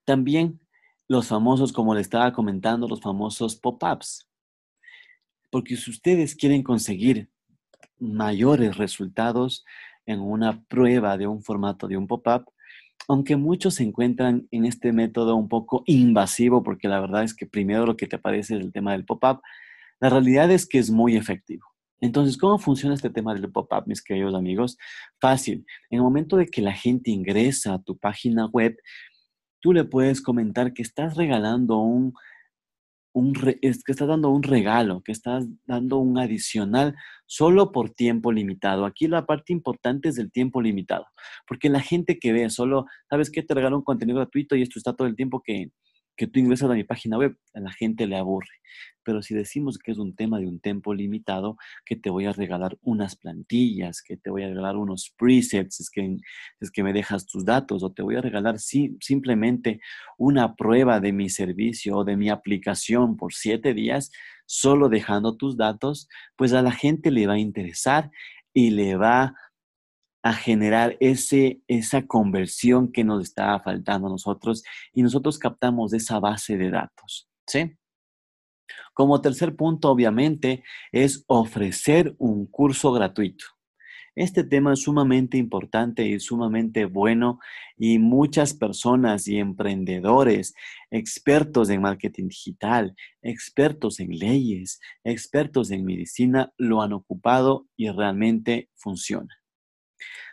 También 0.05 0.59
los 1.07 1.27
famosos, 1.27 1.71
como 1.71 1.93
le 1.95 2.01
estaba 2.01 2.33
comentando, 2.33 2.87
los 2.87 3.01
famosos 3.01 3.55
pop-ups. 3.55 4.27
Porque 5.51 5.75
si 5.75 5.91
ustedes 5.91 6.35
quieren 6.35 6.63
conseguir 6.63 7.29
mayores 7.99 8.77
resultados 8.77 9.63
en 10.05 10.19
una 10.19 10.63
prueba 10.65 11.17
de 11.17 11.27
un 11.27 11.43
formato 11.43 11.87
de 11.87 11.97
un 11.97 12.07
pop-up, 12.07 12.45
aunque 13.07 13.35
muchos 13.35 13.75
se 13.75 13.83
encuentran 13.83 14.47
en 14.51 14.65
este 14.65 14.91
método 14.93 15.35
un 15.35 15.49
poco 15.49 15.83
invasivo, 15.85 16.63
porque 16.63 16.87
la 16.87 16.99
verdad 16.99 17.23
es 17.23 17.33
que 17.33 17.45
primero 17.45 17.85
lo 17.85 17.97
que 17.97 18.07
te 18.07 18.15
aparece 18.15 18.55
es 18.55 18.61
el 18.61 18.71
tema 18.71 18.93
del 18.93 19.05
pop-up, 19.05 19.41
la 19.99 20.09
realidad 20.09 20.51
es 20.51 20.65
que 20.65 20.79
es 20.79 20.89
muy 20.89 21.15
efectivo. 21.15 21.72
Entonces, 22.01 22.37
¿cómo 22.37 22.59
funciona 22.59 22.95
este 22.95 23.09
tema 23.09 23.33
del 23.33 23.51
pop-up, 23.51 23.83
mis 23.87 24.03
queridos 24.03 24.35
amigos? 24.35 24.77
Fácil. 25.21 25.65
En 25.89 25.97
el 25.97 26.03
momento 26.03 26.35
de 26.37 26.47
que 26.47 26.61
la 26.61 26.73
gente 26.73 27.11
ingresa 27.11 27.75
a 27.75 27.81
tu 27.81 27.97
página 27.97 28.47
web, 28.47 28.75
tú 29.61 29.73
le 29.73 29.85
puedes 29.85 30.21
comentar 30.21 30.73
que 30.73 30.81
estás 30.81 31.15
regalando 31.15 31.77
un, 31.77 32.13
es 33.61 33.83
que 33.83 33.91
estás 33.91 34.07
dando 34.07 34.29
un 34.29 34.43
regalo, 34.43 35.01
que 35.01 35.11
estás 35.11 35.45
dando 35.65 35.99
un 35.99 36.17
adicional 36.17 36.95
solo 37.25 37.71
por 37.71 37.91
tiempo 37.91 38.31
limitado. 38.31 38.85
Aquí 38.85 39.07
la 39.07 39.25
parte 39.25 39.53
importante 39.53 40.09
es 40.09 40.17
el 40.17 40.31
tiempo 40.31 40.61
limitado, 40.61 41.05
porque 41.47 41.69
la 41.69 41.79
gente 41.79 42.17
que 42.19 42.33
ve 42.33 42.49
solo, 42.49 42.85
¿sabes 43.09 43.29
qué? 43.29 43.43
Te 43.43 43.53
regalo 43.53 43.77
un 43.77 43.83
contenido 43.83 44.17
gratuito 44.17 44.55
y 44.55 44.63
esto 44.63 44.79
está 44.79 44.93
todo 44.93 45.07
el 45.07 45.15
tiempo 45.15 45.41
que, 45.41 45.71
que 46.17 46.27
tú 46.27 46.39
ingresas 46.39 46.69
a 46.69 46.73
mi 46.73 46.83
página 46.83 47.17
web, 47.17 47.37
a 47.53 47.59
la 47.59 47.71
gente 47.71 48.07
le 48.07 48.17
aburre. 48.17 48.49
Pero 49.03 49.21
si 49.21 49.33
decimos 49.33 49.77
que 49.77 49.91
es 49.91 49.97
un 49.97 50.15
tema 50.15 50.39
de 50.39 50.47
un 50.47 50.59
tiempo 50.59 50.93
limitado, 50.93 51.57
que 51.85 51.95
te 51.95 52.09
voy 52.09 52.25
a 52.25 52.33
regalar 52.33 52.77
unas 52.81 53.15
plantillas, 53.15 54.01
que 54.01 54.17
te 54.17 54.29
voy 54.29 54.43
a 54.43 54.47
regalar 54.47 54.77
unos 54.77 55.13
presets, 55.17 55.79
es 55.79 55.89
que, 55.89 56.17
es 56.59 56.71
que 56.71 56.83
me 56.83 56.93
dejas 56.93 57.25
tus 57.25 57.45
datos, 57.45 57.83
o 57.83 57.91
te 57.91 58.01
voy 58.01 58.15
a 58.15 58.21
regalar 58.21 58.59
simplemente 58.59 59.79
una 60.17 60.55
prueba 60.55 60.99
de 60.99 61.13
mi 61.13 61.29
servicio 61.29 61.97
o 61.97 62.03
de 62.03 62.17
mi 62.17 62.29
aplicación 62.29 63.17
por 63.17 63.33
siete 63.33 63.73
días, 63.73 64.11
solo 64.45 64.89
dejando 64.89 65.35
tus 65.37 65.57
datos, 65.57 66.07
pues 66.35 66.53
a 66.53 66.61
la 66.61 66.71
gente 66.71 67.11
le 67.11 67.27
va 67.27 67.33
a 67.33 67.39
interesar 67.39 68.11
y 68.53 68.71
le 68.71 68.95
va 68.95 69.35
a 70.23 70.33
generar 70.33 70.95
ese, 71.01 71.61
esa 71.67 72.07
conversión 72.07 72.91
que 72.91 73.03
nos 73.03 73.23
estaba 73.23 73.59
faltando 73.59 74.07
a 74.07 74.11
nosotros 74.11 74.63
y 74.93 75.03
nosotros 75.03 75.37
captamos 75.37 75.93
esa 75.93 76.19
base 76.19 76.57
de 76.57 76.71
datos. 76.71 77.29
¿sí? 77.45 77.75
Como 78.93 79.21
tercer 79.21 79.55
punto, 79.55 79.89
obviamente, 79.89 80.63
es 80.91 81.23
ofrecer 81.27 82.15
un 82.17 82.45
curso 82.45 82.91
gratuito. 82.91 83.45
Este 84.15 84.43
tema 84.43 84.73
es 84.73 84.81
sumamente 84.81 85.37
importante 85.37 86.05
y 86.05 86.19
sumamente 86.19 86.85
bueno 86.85 87.39
y 87.77 87.97
muchas 87.97 88.53
personas 88.53 89.27
y 89.27 89.39
emprendedores, 89.39 90.53
expertos 90.91 91.71
en 91.71 91.81
marketing 91.81 92.27
digital, 92.27 92.95
expertos 93.23 93.99
en 93.99 94.11
leyes, 94.19 94.79
expertos 95.03 95.71
en 95.71 95.83
medicina, 95.83 96.53
lo 96.57 96.83
han 96.83 96.93
ocupado 96.93 97.67
y 97.75 97.89
realmente 97.89 98.69
funciona. 98.75 99.35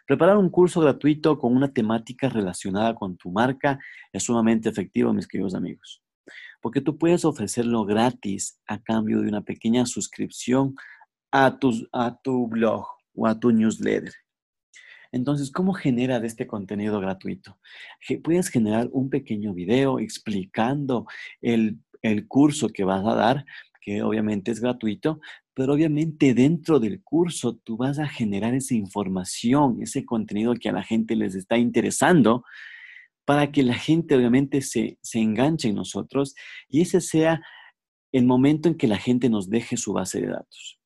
Preparar 0.07 0.37
un 0.37 0.51
curso 0.51 0.83
gratuito 0.83 1.39
con 1.39 1.57
una 1.57 1.73
temática 1.73 2.29
relacionada 2.29 2.95
con 2.95 3.17
tu 3.17 3.31
marca 3.31 3.79
es 4.13 4.25
sumamente 4.25 4.69
efectivo, 4.69 5.15
mis 5.15 5.27
queridos 5.27 5.55
amigos, 5.55 6.03
porque 6.61 6.81
tú 6.81 6.99
puedes 6.99 7.25
ofrecerlo 7.25 7.85
gratis 7.85 8.61
a 8.67 8.83
cambio 8.83 9.21
de 9.21 9.29
una 9.29 9.43
pequeña 9.43 9.87
suscripción 9.87 10.75
a 11.31 11.59
tu, 11.59 11.89
a 11.93 12.21
tu 12.23 12.49
blog 12.49 12.87
o 13.15 13.27
a 13.27 13.39
tu 13.39 13.51
newsletter. 13.53 14.13
Entonces, 15.13 15.51
¿cómo 15.51 15.73
genera 15.73 16.21
de 16.21 16.29
este 16.29 16.47
contenido 16.47 17.01
gratuito? 17.01 17.59
Puedes 18.23 18.49
generar 18.49 18.89
un 18.93 19.11
pequeño 19.11 19.53
video 19.55 19.99
explicando 19.99 21.07
el, 21.41 21.79
el 22.03 22.29
curso 22.29 22.69
que 22.69 22.85
vas 22.85 23.05
a 23.05 23.15
dar, 23.15 23.45
que 23.81 24.03
obviamente 24.03 24.53
es 24.53 24.61
gratuito, 24.61 25.21
pero 25.55 25.75
obviamente 25.75 26.33
dentro 26.33 26.79
del 26.79 27.03
curso 27.03 27.57
tú 27.57 27.77
vas 27.77 27.99
a 27.99 28.07
generar 28.07 28.55
esa 28.55 28.75
información, 28.75 29.83
ese 29.83 30.05
contenido 30.05 30.55
que 30.55 30.69
a 30.69 30.73
la 30.73 30.85
gente 30.85 31.17
les 31.17 31.35
está 31.35 31.59
interesando, 31.59 32.45
para 33.31 33.53
que 33.53 33.63
la 33.63 33.75
gente 33.75 34.17
obviamente 34.17 34.61
se, 34.61 34.99
enganche 35.15 35.69
en 35.69 35.77
nosotros 35.77 36.35
y 36.69 36.81
ese 36.81 37.01
sea 37.01 37.41
el 38.11 38.27
momento 38.27 38.69
en 38.69 38.77
que 38.77 38.89
la 38.89 38.99
gente 38.99 39.31
nos 39.31 39.49
deje 39.49 39.77
su 39.77 39.93
base 39.93 40.21
de 40.21 40.27
datos. 40.27 40.81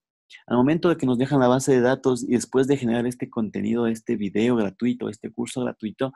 Al 0.46 0.58
momento 0.58 0.90
de 0.90 0.98
que 0.98 1.06
nos 1.06 1.16
dejan 1.16 1.40
la 1.40 1.48
base 1.48 1.72
de 1.72 1.80
datos 1.80 2.22
y 2.22 2.32
después 2.32 2.66
de 2.66 2.76
generar 2.76 3.06
este 3.06 3.30
contenido, 3.30 3.86
este 3.86 4.16
video 4.16 4.56
gratuito, 4.56 5.08
este 5.08 5.32
curso 5.32 5.62
gratuito, 5.64 6.12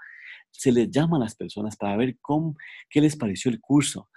se 0.50 0.70
les 0.70 0.90
llama 0.90 1.16
a 1.16 1.20
las 1.20 1.34
personas 1.34 1.78
para 1.78 1.96
ver 1.96 2.18
cómo, 2.20 2.56
qué 2.90 3.00
les 3.00 3.16
pareció 3.16 3.50
el 3.50 3.58
curso, 3.58 4.10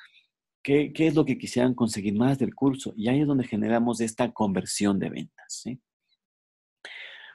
¿Qué, 0.62 0.91
es 0.94 1.15
lo 1.15 1.24
que 1.24 1.38
quisieran 1.38 1.74
conseguir 1.74 2.15
más 2.15 2.38
del 2.39 2.53
curso? 2.53 2.94
Y 2.98 3.08
ahí 3.08 3.22
es 3.22 3.27
donde 3.27 3.48
generamos 3.48 4.01
esta 4.01 4.34
conversión 4.34 5.00
de 5.00 5.12
ventas. 5.12 5.63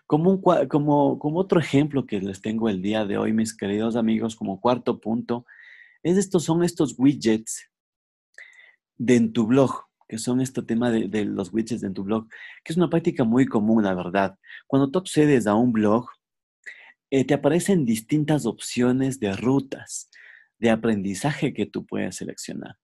Como, 0.07 0.41
como, 0.69 1.19
como 1.19 1.39
otro 1.39 1.59
ejemplo 1.59 2.07
que 2.07 2.21
les 2.21 2.41
tengo 2.41 2.69
el 2.69 2.81
día 2.81 3.05
de 3.05 3.19
hoy, 3.19 3.33
mis 3.33 3.57
queridos 3.57 3.97
amigos, 3.97 4.37
como 4.37 4.61
cuarto 4.61 5.01
punto, 5.01 5.45
es 6.03 6.17
estos, 6.17 6.45
son 6.45 6.63
estos 6.63 6.95
widgets 6.99 7.69
de 8.97 9.17
en 9.17 9.33
tu 9.33 9.47
blog, 9.47 9.87
que 10.09 10.19
son 10.19 10.41
este 10.41 10.63
tema 10.63 10.91
de, 10.91 11.25
los 11.25 11.53
widgets 11.53 11.81
de 11.81 11.89
en 11.89 11.95
tu 11.95 12.05
blog, 12.05 12.29
que 12.63 12.73
es 12.73 12.77
una 12.77 12.89
práctica 12.89 13.25
muy 13.25 13.47
común, 13.47 13.83
la 13.85 13.95
verdad. 13.95 14.39
Cuando 14.67 14.91
tú 14.91 15.01
accedes 15.01 15.47
a 15.47 15.55
un 15.55 15.73
blog, 15.73 16.07
eh, 17.11 17.25
te 17.25 17.35
aparecen 17.35 17.85
distintas 17.85 18.47
opciones 18.47 19.19
de 19.21 19.33
rutas 19.33 20.11
de 20.59 20.71
aprendizaje 20.71 21.53
que 21.53 21.67
tú 21.67 21.85
puedes 21.85 22.17
seleccionar. 22.17 22.77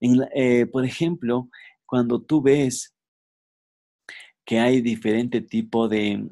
Eh, 0.00 0.66
por 0.66 0.84
ejemplo, 0.84 1.48
cuando 1.86 2.22
tú 2.22 2.42
ves 2.42 2.94
que 4.44 4.58
hay 4.58 4.80
diferente 4.80 5.40
tipo 5.40 5.88
de, 5.88 6.28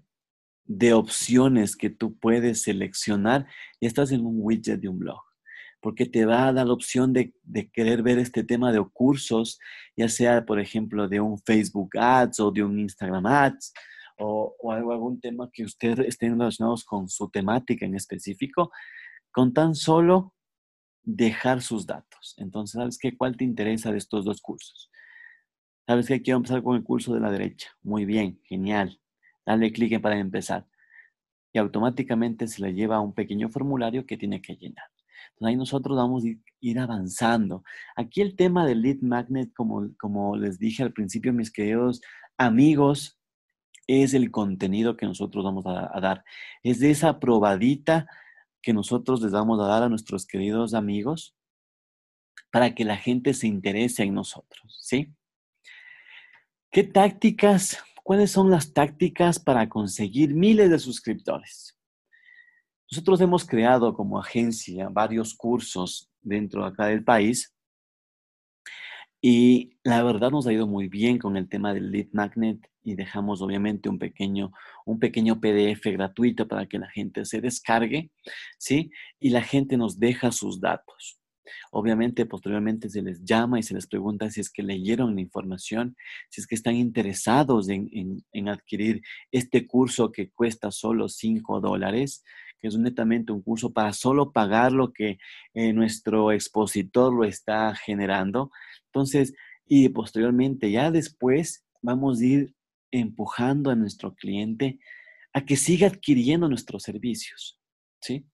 opciones 0.93 1.77
que 1.77 1.91
tú 1.91 2.17
puedes 2.19 2.63
seleccionar 2.63 3.47
y 3.81 3.87
estás 3.87 4.13
en 4.13 4.25
un 4.25 4.37
widget 4.39 4.81
de 4.81 4.89
un 4.89 4.99
blog, 4.99 5.23
porque 5.81 6.07
te 6.07 6.27
va 6.27 6.47
a 6.47 6.53
dar 6.53 6.67
la 6.67 6.73
opción 6.73 7.13
de, 7.13 7.33
querer 7.73 8.03
ver 8.03 8.19
este 8.19 8.45
tema 8.45 8.71
de 8.71 8.85
cursos, 8.93 9.59
ya 9.97 10.09
sea, 10.09 10.45
por 10.45 10.61
ejemplo, 10.61 11.09
de 11.09 11.21
un 11.21 11.39
Facebook 11.39 11.97
Ads 11.99 12.41
o 12.41 12.51
de 12.51 12.63
un 12.63 12.79
Instagram 12.79 13.27
Ads 13.27 13.73
o, 14.19 14.55
o 14.61 14.73
algún 14.73 15.21
tema 15.21 15.49
que 15.53 15.65
ustedes 15.65 16.01
estén 16.01 16.39
relacionados 16.39 16.85
con 16.85 17.09
su 17.09 17.31
temática 17.31 17.87
en 17.87 17.95
específico, 17.95 18.71
con 19.31 19.53
tan 19.55 19.75
solo 19.75 20.35
dejar 21.03 21.63
sus 21.63 21.87
datos. 21.87 22.35
Entonces, 22.37 22.79
¿sabes 22.79 22.99
qué? 22.99 23.17
¿Cuál 23.17 23.37
te 23.37 23.45
interesa 23.45 23.91
de 23.91 23.99
estos 23.99 24.25
dos 24.27 24.43
cursos? 24.43 24.91
¿Sabes 25.87 26.07
qué? 26.07 26.21
Quiero 26.21 26.37
empezar 26.37 26.63
con 26.63 26.77
el 26.77 26.85
curso 26.85 27.15
de 27.15 27.21
la 27.21 27.31
derecha. 27.31 27.71
Muy 27.83 28.05
bien, 28.05 28.39
genial. 28.45 29.01
Dale 29.49 29.73
clic 29.73 29.99
para 30.03 30.19
empezar. 30.19 30.67
Y 31.55 31.59
automáticamente 31.59 32.47
se 32.47 32.61
le 32.61 32.75
lleva 32.75 32.97
a 32.97 33.01
un 33.01 33.15
pequeño 33.15 33.49
formulario 33.49 34.05
que 34.05 34.19
tiene 34.19 34.43
que 34.43 34.57
llenar. 34.57 34.85
Ahí 35.41 35.57
nosotros 35.57 35.97
vamos 35.97 36.23
a 36.25 36.29
ir, 36.61 36.79
avanzando. 36.79 37.65
Aquí 37.97 38.21
el 38.21 38.37
tema 38.37 38.67
del 38.67 38.83
lead 38.83 38.99
magnet, 39.01 39.51
como, 39.55 39.89
como 39.97 40.37
les 40.37 40.59
dije 40.59 40.83
al 40.83 40.93
principio, 40.93 41.33
mis 41.33 41.51
queridos 41.51 42.03
amigos, 42.37 43.19
es 43.87 44.13
el 44.13 44.31
contenido 44.31 44.99
que 44.99 45.07
nosotros 45.07 45.43
vamos 45.43 45.65
a, 45.65 45.97
a 45.97 45.99
dar. 45.99 46.25
Es 46.63 46.79
de 46.79 46.91
esa 46.91 47.19
probadita 47.19 48.07
que 48.61 48.75
nosotros 48.75 49.23
les 49.23 49.33
vamos 49.33 49.59
a 49.61 49.67
dar 49.67 49.83
a 49.83 49.89
nuestros 49.89 50.27
queridos 50.27 50.75
amigos 50.75 51.35
para 52.51 52.75
que 52.75 52.85
la 52.85 52.99
gente 52.99 53.33
se 53.33 53.47
interese 53.47 54.03
en 54.03 54.13
nosotros, 54.13 54.79
¿sí? 54.83 55.15
¿Qué 56.71 56.85
tácticas, 56.85 57.83
cuáles 58.09 58.31
son 58.31 58.49
las 58.49 58.73
tácticas 58.73 59.39
para 59.39 59.69
conseguir 59.69 60.35
miles 60.35 60.71
de 60.71 60.79
suscriptores? 60.79 61.77
Nosotros 62.91 63.21
hemos 63.21 63.45
creado 63.45 63.93
como 63.93 64.19
agencia 64.19 64.89
varios 64.89 65.35
cursos 65.35 66.11
dentro 66.23 66.63
de 66.63 66.69
acá 66.69 66.87
del 66.87 67.05
país 67.05 67.55
y 69.21 69.77
la 69.85 70.03
verdad 70.03 70.31
nos 70.31 70.47
ha 70.47 70.55
ido 70.55 70.67
muy 70.67 70.89
bien 70.89 71.19
con 71.19 71.37
el 71.37 71.51
tema 71.51 71.75
del 71.75 71.91
lead 71.91 72.07
magnet 72.13 72.67
y 72.83 72.95
dejamos 72.95 73.43
obviamente 73.43 73.91
un 73.91 73.99
pequeño, 73.99 74.53
un 74.87 74.99
pequeño 74.99 75.39
PDF 75.39 75.85
gratuito 75.93 76.49
para 76.49 76.65
que 76.65 76.79
la 76.79 76.89
gente 76.89 77.27
se 77.27 77.43
descargue, 77.43 78.11
¿sí? 78.57 78.91
Y 79.21 79.29
la 79.29 79.43
gente 79.43 79.77
nos 79.77 79.99
deja 79.99 80.33
sus 80.33 80.63
datos. 80.63 81.18
Obviamente, 81.71 82.27
posteriormente 82.27 82.89
se 82.89 83.03
les 83.03 83.25
llama 83.25 83.59
y 83.59 83.63
se 83.63 83.75
les 83.75 83.87
pregunta 83.87 84.31
si 84.31 84.41
es 84.41 84.51
que 84.51 84.63
leyeron 84.63 85.15
la 85.15 85.21
información, 85.21 85.97
si 86.31 86.41
es 86.41 86.47
que 86.47 86.55
están 86.55 86.75
interesados 86.75 87.69
en, 87.69 87.89
en 88.33 88.49
adquirir 88.49 89.03
este 89.33 89.67
curso 89.67 90.13
que 90.13 90.31
cuesta 90.31 90.71
solo 90.71 91.09
5 91.09 91.61
dólares 91.61 92.25
que 92.59 92.69
es 92.69 92.77
netamente 92.77 93.33
un 93.33 93.43
curso 93.43 93.73
para 93.73 93.93
solo 93.93 94.33
pagar 94.33 94.73
lo 94.73 94.93
que 94.93 95.19
eh, 95.55 95.73
nuestro 95.73 96.33
expositor 96.33 97.13
lo 97.13 97.25
está 97.25 97.75
generando. 97.75 98.51
Entonces, 98.87 99.35
y 99.67 99.89
posteriormente, 99.91 100.71
ya 100.71 100.91
después, 100.91 101.65
vamos 101.83 102.21
a 102.21 102.25
ir 102.25 102.55
empujando 102.91 103.71
a 103.71 103.77
nuestro 103.77 104.15
cliente 104.15 104.79
a 105.33 105.45
que 105.45 105.57
siga 105.57 105.87
adquiriendo 105.87 106.49
nuestros 106.49 106.83
servicios. 106.83 107.61
¿sí? 108.01 108.27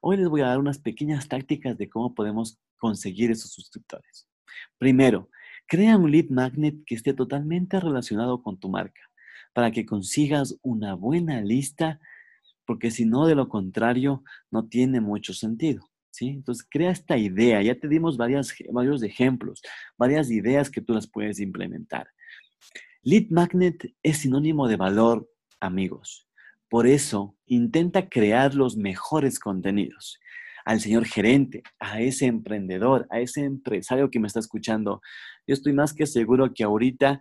Hoy 0.00 0.16
les 0.16 0.28
voy 0.28 0.40
a 0.40 0.46
dar 0.46 0.58
unas 0.58 0.78
pequeñas 0.78 1.28
tácticas 1.28 1.76
de 1.76 1.88
cómo 1.88 2.14
podemos 2.14 2.58
conseguir 2.76 3.30
esos 3.30 3.52
suscriptores. 3.52 4.28
Primero, 4.78 5.28
crea 5.66 5.96
un 5.96 6.10
lead 6.10 6.30
magnet 6.30 6.84
que 6.86 6.94
esté 6.94 7.12
totalmente 7.12 7.78
relacionado 7.80 8.42
con 8.42 8.58
tu 8.58 8.68
marca 8.68 9.00
para 9.52 9.70
que 9.70 9.86
consigas 9.86 10.56
una 10.62 10.94
buena 10.94 11.40
lista 11.40 12.00
porque 12.68 12.90
si 12.90 13.06
no, 13.06 13.26
de 13.26 13.34
lo 13.34 13.48
contrario, 13.48 14.22
no 14.50 14.68
tiene 14.68 15.00
mucho 15.00 15.32
sentido. 15.32 15.88
¿sí? 16.10 16.28
Entonces, 16.28 16.66
crea 16.68 16.90
esta 16.90 17.16
idea. 17.16 17.62
Ya 17.62 17.80
te 17.80 17.88
dimos 17.88 18.18
varios 18.18 18.52
ejemplos, 19.02 19.62
varias 19.96 20.30
ideas 20.30 20.68
que 20.70 20.82
tú 20.82 20.92
las 20.92 21.06
puedes 21.06 21.40
implementar. 21.40 22.08
Lead 23.02 23.30
magnet 23.30 23.94
es 24.02 24.18
sinónimo 24.18 24.68
de 24.68 24.76
valor, 24.76 25.30
amigos. 25.60 26.27
Por 26.68 26.86
eso, 26.86 27.36
intenta 27.46 28.08
crear 28.08 28.54
los 28.54 28.76
mejores 28.76 29.38
contenidos. 29.38 30.18
Al 30.64 30.80
señor 30.80 31.06
gerente, 31.06 31.62
a 31.78 32.00
ese 32.00 32.26
emprendedor, 32.26 33.06
a 33.10 33.20
ese 33.20 33.44
empresario 33.44 34.10
que 34.10 34.20
me 34.20 34.26
está 34.26 34.40
escuchando, 34.40 35.00
yo 35.46 35.54
estoy 35.54 35.72
más 35.72 35.94
que 35.94 36.06
seguro 36.06 36.52
que 36.52 36.64
ahorita 36.64 37.20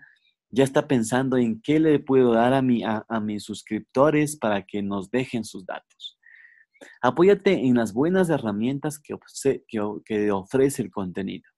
ya 0.50 0.64
está 0.64 0.88
pensando 0.88 1.38
en 1.38 1.62
qué 1.62 1.80
le 1.80 2.00
puedo 2.00 2.34
dar 2.34 2.54
a, 2.54 2.62
mi, 2.62 2.84
a, 2.84 3.06
mis 3.22 3.44
suscriptores 3.44 4.38
para 4.38 4.66
que 4.66 4.82
nos 4.82 5.12
dejen 5.12 5.44
sus 5.44 5.66
datos. 5.66 6.18
Apóyate 7.02 7.54
en 7.54 7.76
las 7.76 7.94
buenas 7.94 8.30
herramientas 8.30 9.00
que, 9.00 9.16
que, 10.06 10.32
ofrece 10.32 10.82
el 10.82 10.92
contenido. 10.92 11.50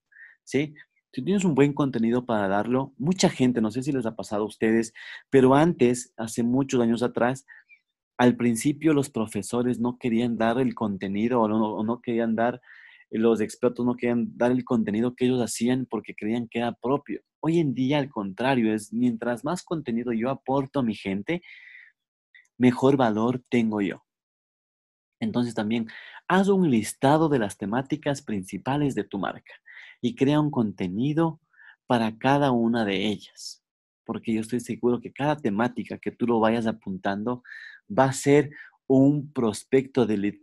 ¿sí? 0.43 0.73
Si 1.11 1.23
tienes 1.23 1.43
un 1.43 1.55
buen 1.55 1.73
contenido 1.73 2.25
para 2.25 2.47
darlo, 2.47 2.93
mucha 2.97 3.29
gente, 3.29 3.61
no 3.61 3.71
sé 3.71 3.83
si 3.83 3.91
les 3.91 4.05
ha 4.05 4.15
pasado 4.15 4.43
a 4.43 4.47
ustedes, 4.47 4.93
pero 5.29 5.55
antes, 5.55 6.13
hace 6.17 6.43
muchos 6.43 6.81
años 6.81 7.03
atrás, 7.03 7.45
al 8.19 8.35
principio 8.35 8.93
los 8.93 9.09
profesores 9.09 9.79
no 9.79 9.97
querían 9.97 10.37
dar 10.37 10.59
el 10.59 10.75
contenido 10.75 11.39
o 11.39 11.83
no, 11.83 12.01
querían 12.01 12.35
dar 12.35 12.61
los 13.09 13.39
expertos 13.39 13.85
no 13.85 13.95
querían 13.95 14.37
dar 14.37 14.51
el 14.51 14.65
contenido 14.65 15.15
que 15.15 15.25
ellos 15.25 15.41
hacían 15.41 15.87
porque 15.89 16.13
creían 16.13 16.49
que 16.49 16.59
era 16.59 16.73
propio. 16.73 17.21
Hoy 17.39 17.59
en 17.59 17.73
día, 17.73 17.97
al 17.97 18.09
contrario, 18.09 18.73
es 18.73 18.91
mientras 18.91 19.45
más 19.45 19.63
contenido 19.63 20.11
yo 20.11 20.29
aporto 20.29 20.81
a 20.81 20.83
mi 20.83 20.95
gente, 20.95 21.41
mejor 22.57 22.97
valor 22.97 23.41
tengo 23.49 23.79
yo. 23.79 24.03
Entonces 25.21 25.55
también 25.55 25.87
haz 26.27 26.49
un 26.49 26.69
listado 26.69 27.29
de 27.29 27.39
las 27.39 27.57
temáticas 27.57 28.21
principales 28.21 28.95
de 28.95 29.05
tu 29.05 29.17
marca 29.17 29.53
y 30.01 30.15
crea 30.15 30.41
un 30.41 30.51
contenido 30.51 31.39
para 31.87 32.17
cada 32.17 32.51
una 32.51 32.83
de 32.83 33.07
ellas, 33.07 33.63
porque 34.03 34.33
yo 34.33 34.41
estoy 34.41 34.59
seguro 34.59 34.99
que 34.99 35.13
cada 35.13 35.37
temática 35.37 35.97
que 35.97 36.11
tú 36.11 36.27
lo 36.27 36.41
vayas 36.41 36.67
apuntando 36.67 37.43
va 37.89 38.05
a 38.05 38.13
ser 38.13 38.51
un 38.87 39.31
prospecto 39.31 40.05
de 40.05 40.17
lead 40.17 40.35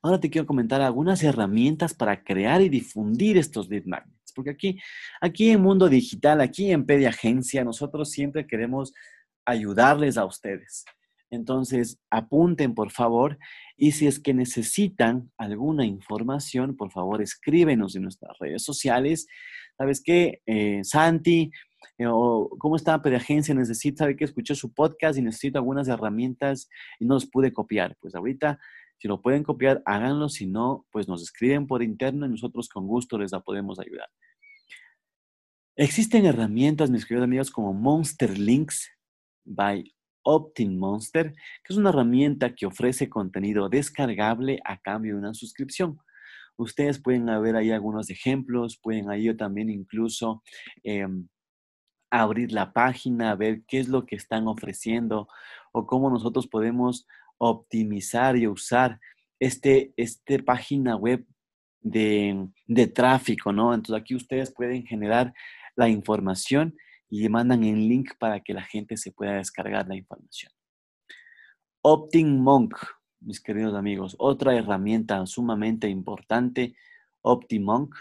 Ahora 0.00 0.20
te 0.20 0.30
quiero 0.30 0.46
comentar 0.46 0.80
algunas 0.80 1.22
herramientas 1.24 1.92
para 1.92 2.22
crear 2.22 2.62
y 2.62 2.68
difundir 2.68 3.36
estos 3.36 3.68
lead 3.68 3.84
magnets, 3.84 4.32
porque 4.32 4.50
aquí, 4.50 4.80
aquí 5.20 5.50
en 5.50 5.60
Mundo 5.60 5.88
Digital, 5.88 6.40
aquí 6.40 6.70
en 6.70 6.86
Pedia 6.86 7.08
Agencia, 7.08 7.64
nosotros 7.64 8.10
siempre 8.10 8.46
queremos 8.46 8.92
ayudarles 9.44 10.16
a 10.16 10.24
ustedes. 10.24 10.84
Entonces, 11.30 11.98
apunten, 12.10 12.74
por 12.74 12.90
favor, 12.90 13.38
y 13.76 13.92
si 13.92 14.06
es 14.06 14.18
que 14.18 14.32
necesitan 14.32 15.30
alguna 15.36 15.84
información, 15.84 16.76
por 16.76 16.90
favor, 16.90 17.20
escríbenos 17.20 17.96
en 17.96 18.02
nuestras 18.02 18.38
redes 18.38 18.62
sociales. 18.62 19.26
¿Sabes 19.76 20.02
qué? 20.02 20.40
Eh, 20.46 20.80
Santi, 20.84 21.50
o 22.06 22.48
cómo 22.58 22.76
está 22.76 22.94
Agencia, 22.94 23.54
necesita, 23.54 24.04
sabe 24.04 24.16
que 24.16 24.24
escuché 24.24 24.54
su 24.54 24.72
podcast 24.72 25.18
y 25.18 25.22
necesito 25.22 25.58
algunas 25.58 25.88
herramientas 25.88 26.68
y 27.00 27.06
no 27.06 27.14
los 27.14 27.26
pude 27.26 27.52
copiar. 27.52 27.96
Pues 28.00 28.14
ahorita 28.14 28.58
si 28.98 29.06
lo 29.06 29.22
pueden 29.22 29.44
copiar, 29.44 29.82
háganlo. 29.86 30.28
Si 30.28 30.46
no, 30.46 30.86
pues 30.90 31.08
nos 31.08 31.22
escriben 31.22 31.66
por 31.66 31.82
interno 31.82 32.26
y 32.26 32.30
nosotros 32.30 32.68
con 32.68 32.86
gusto 32.86 33.16
les 33.18 33.32
la 33.32 33.40
podemos 33.40 33.78
ayudar. 33.78 34.08
Existen 35.76 36.26
herramientas, 36.26 36.90
mis 36.90 37.06
queridos 37.06 37.24
amigos, 37.24 37.50
como 37.52 37.72
Monster 37.72 38.36
Links 38.36 38.90
by 39.44 39.94
Optin 40.22 40.76
Monster, 40.76 41.32
que 41.32 41.72
es 41.72 41.76
una 41.76 41.90
herramienta 41.90 42.54
que 42.54 42.66
ofrece 42.66 43.08
contenido 43.08 43.68
descargable 43.68 44.58
a 44.64 44.78
cambio 44.78 45.14
de 45.14 45.20
una 45.20 45.34
suscripción. 45.34 45.96
Ustedes 46.56 47.00
pueden 47.00 47.26
ver 47.40 47.54
ahí 47.54 47.70
algunos 47.70 48.10
ejemplos, 48.10 48.80
pueden 48.82 49.08
ahí 49.08 49.32
también 49.36 49.70
incluso 49.70 50.42
em, 50.82 51.28
abrir 52.10 52.52
la 52.52 52.72
página, 52.72 53.34
ver 53.34 53.62
qué 53.66 53.78
es 53.80 53.88
lo 53.88 54.06
que 54.06 54.16
están 54.16 54.48
ofreciendo 54.48 55.28
o 55.72 55.86
cómo 55.86 56.10
nosotros 56.10 56.46
podemos 56.46 57.06
optimizar 57.38 58.36
y 58.36 58.46
usar 58.46 59.00
este, 59.38 59.92
este 59.96 60.42
página 60.42 60.96
web 60.96 61.24
de, 61.80 62.48
de 62.66 62.86
tráfico, 62.86 63.52
¿no? 63.52 63.72
Entonces 63.72 64.02
aquí 64.02 64.14
ustedes 64.14 64.52
pueden 64.52 64.84
generar 64.84 65.32
la 65.76 65.88
información 65.88 66.74
y 67.08 67.28
mandan 67.28 67.64
el 67.64 67.88
link 67.88 68.12
para 68.18 68.40
que 68.40 68.52
la 68.52 68.62
gente 68.62 68.96
se 68.96 69.12
pueda 69.12 69.34
descargar 69.34 69.86
la 69.86 69.96
información. 69.96 70.52
OptimMonk, 71.82 72.74
mis 73.20 73.40
queridos 73.40 73.74
amigos, 73.74 74.16
otra 74.18 74.54
herramienta 74.54 75.24
sumamente 75.26 75.88
importante, 75.88 76.74
OptimMonk, 77.22 77.94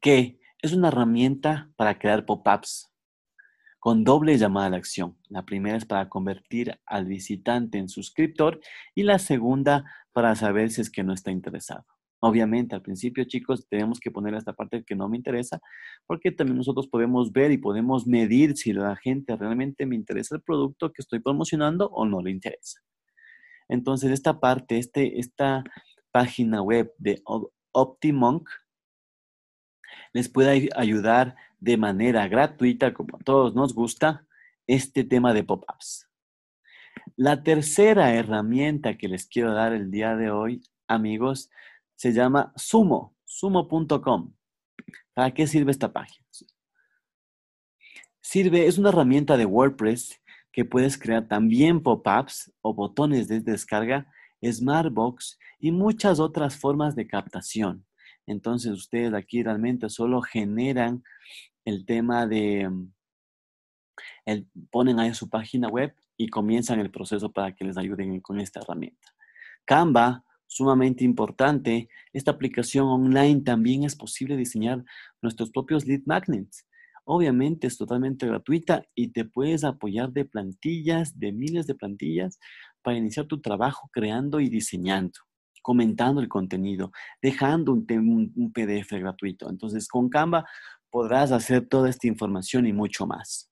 que 0.00 0.37
es 0.60 0.72
una 0.72 0.88
herramienta 0.88 1.70
para 1.76 1.98
crear 1.98 2.26
pop-ups 2.26 2.92
con 3.78 4.02
doble 4.02 4.36
llamada 4.36 4.66
a 4.66 4.70
la 4.70 4.76
acción. 4.76 5.16
La 5.28 5.44
primera 5.44 5.76
es 5.76 5.84
para 5.84 6.08
convertir 6.08 6.78
al 6.84 7.06
visitante 7.06 7.78
en 7.78 7.88
suscriptor 7.88 8.60
y 8.94 9.04
la 9.04 9.18
segunda 9.18 9.84
para 10.12 10.34
saber 10.34 10.70
si 10.70 10.80
es 10.80 10.90
que 10.90 11.04
no 11.04 11.12
está 11.12 11.30
interesado. 11.30 11.86
Obviamente, 12.20 12.74
al 12.74 12.82
principio, 12.82 13.22
chicos, 13.24 13.68
tenemos 13.68 14.00
que 14.00 14.10
poner 14.10 14.34
esta 14.34 14.52
parte 14.52 14.82
que 14.82 14.96
no 14.96 15.08
me 15.08 15.16
interesa, 15.16 15.60
porque 16.04 16.32
también 16.32 16.56
nosotros 16.56 16.88
podemos 16.88 17.32
ver 17.32 17.52
y 17.52 17.58
podemos 17.58 18.08
medir 18.08 18.56
si 18.56 18.72
la 18.72 18.96
gente 18.96 19.36
realmente 19.36 19.86
me 19.86 19.94
interesa 19.94 20.34
el 20.34 20.42
producto 20.42 20.92
que 20.92 21.00
estoy 21.00 21.20
promocionando 21.20 21.86
o 21.90 22.04
no 22.04 22.20
le 22.20 22.32
interesa. 22.32 22.80
Entonces, 23.68 24.10
esta 24.10 24.40
parte, 24.40 24.78
este, 24.78 25.20
esta 25.20 25.62
página 26.10 26.60
web 26.60 26.92
de 26.98 27.22
Optimonk 27.70 28.48
les 30.12 30.28
puede 30.28 30.68
ayudar 30.76 31.36
de 31.60 31.76
manera 31.76 32.28
gratuita, 32.28 32.94
como 32.94 33.16
a 33.16 33.20
todos 33.20 33.54
nos 33.54 33.74
gusta, 33.74 34.26
este 34.66 35.04
tema 35.04 35.32
de 35.32 35.44
pop-ups. 35.44 36.08
La 37.16 37.42
tercera 37.42 38.14
herramienta 38.14 38.96
que 38.96 39.08
les 39.08 39.26
quiero 39.26 39.54
dar 39.54 39.72
el 39.72 39.90
día 39.90 40.16
de 40.16 40.30
hoy, 40.30 40.62
amigos, 40.86 41.50
se 41.96 42.12
llama 42.12 42.52
Sumo, 42.56 43.16
sumo.com. 43.24 44.34
¿Para 45.14 45.34
qué 45.34 45.46
sirve 45.46 45.72
esta 45.72 45.92
página? 45.92 46.24
Sirve, 48.20 48.66
es 48.66 48.78
una 48.78 48.90
herramienta 48.90 49.36
de 49.36 49.46
WordPress 49.46 50.20
que 50.52 50.64
puedes 50.64 50.98
crear 50.98 51.26
también 51.26 51.82
pop-ups 51.82 52.52
o 52.60 52.74
botones 52.74 53.26
de 53.26 53.40
descarga 53.40 54.06
Smartbox 54.44 55.38
y 55.58 55.72
muchas 55.72 56.20
otras 56.20 56.56
formas 56.56 56.94
de 56.94 57.06
captación. 57.06 57.87
Entonces 58.28 58.72
ustedes 58.72 59.14
aquí 59.14 59.42
realmente 59.42 59.88
solo 59.88 60.20
generan 60.20 61.02
el 61.64 61.86
tema 61.86 62.26
de, 62.26 62.68
mm, 62.68 62.92
el, 64.26 64.46
ponen 64.70 65.00
ahí 65.00 65.14
su 65.14 65.28
página 65.28 65.68
web 65.68 65.94
y 66.16 66.28
comienzan 66.28 66.78
el 66.78 66.90
proceso 66.90 67.32
para 67.32 67.54
que 67.54 67.64
les 67.64 67.78
ayuden 67.78 68.20
con 68.20 68.38
esta 68.38 68.60
herramienta. 68.60 69.08
Canva, 69.64 70.24
sumamente 70.46 71.04
importante, 71.04 71.88
esta 72.12 72.30
aplicación 72.32 72.86
online 72.86 73.40
también 73.42 73.84
es 73.84 73.96
posible 73.96 74.36
diseñar 74.36 74.84
nuestros 75.22 75.50
propios 75.50 75.86
lead 75.86 76.02
magnets. 76.04 76.66
Obviamente 77.04 77.66
es 77.66 77.78
totalmente 77.78 78.26
gratuita 78.26 78.84
y 78.94 79.08
te 79.08 79.24
puedes 79.24 79.64
apoyar 79.64 80.12
de 80.12 80.26
plantillas, 80.26 81.18
de 81.18 81.32
miles 81.32 81.66
de 81.66 81.74
plantillas 81.74 82.38
para 82.82 82.98
iniciar 82.98 83.26
tu 83.26 83.40
trabajo 83.40 83.88
creando 83.92 84.40
y 84.40 84.50
diseñando, 84.50 85.18
comentando 85.68 86.22
el 86.22 86.28
contenido, 86.28 86.92
dejando 87.20 87.74
un, 87.74 87.84
PDF 88.54 88.90
gratuito. 88.92 89.50
Entonces 89.50 89.86
con 89.86 90.08
Canva 90.08 90.46
podrás 90.88 91.30
hacer 91.30 91.68
toda 91.68 91.90
esta 91.90 92.06
información 92.06 92.66
y 92.66 92.72
mucho 92.72 93.06
más. 93.06 93.50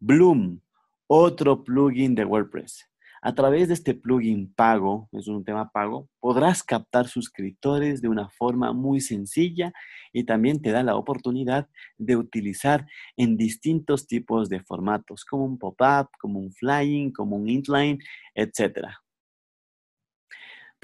Bloom, 0.00 0.60
otro 1.06 1.64
plugin 1.64 2.14
de 2.14 2.26
WordPress. 2.26 2.90
A 3.22 3.34
través 3.34 3.68
de 3.68 3.74
este 3.74 3.94
plugin 3.94 4.52
pago, 4.52 5.08
es 5.12 5.26
un 5.26 5.42
tema 5.42 5.70
pago, 5.70 6.10
podrás 6.20 6.62
captar 6.62 7.08
suscriptores 7.08 8.02
de 8.02 8.08
una 8.08 8.28
forma 8.28 8.74
muy 8.74 9.00
sencilla 9.00 9.72
y 10.12 10.24
también 10.24 10.60
te 10.60 10.72
da 10.72 10.82
la 10.82 10.96
oportunidad 10.96 11.70
de 11.96 12.16
utilizar 12.16 12.86
en 13.16 13.38
distintos 13.38 14.06
tipos 14.06 14.50
de 14.50 14.60
formatos, 14.60 15.24
como 15.24 15.46
un 15.46 15.58
pop-up, 15.58 16.10
como 16.20 16.38
un 16.38 16.52
flying, 16.52 17.12
como 17.12 17.36
un 17.36 17.48
inline, 17.48 17.98
etc. 18.34 18.88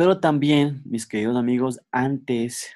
Pero 0.01 0.19
también, 0.19 0.81
mis 0.87 1.07
queridos 1.07 1.37
amigos, 1.37 1.79
antes 1.93 2.71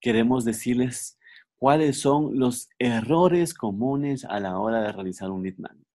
queremos 0.00 0.44
decirles 0.44 1.16
cuáles 1.54 2.00
son 2.00 2.40
los 2.40 2.68
errores 2.80 3.54
comunes 3.54 4.24
a 4.24 4.40
la 4.40 4.58
hora 4.58 4.82
de 4.82 4.90
realizar 4.90 5.30
un 5.30 5.44
lead 5.44 5.58
magnet. 5.58 5.86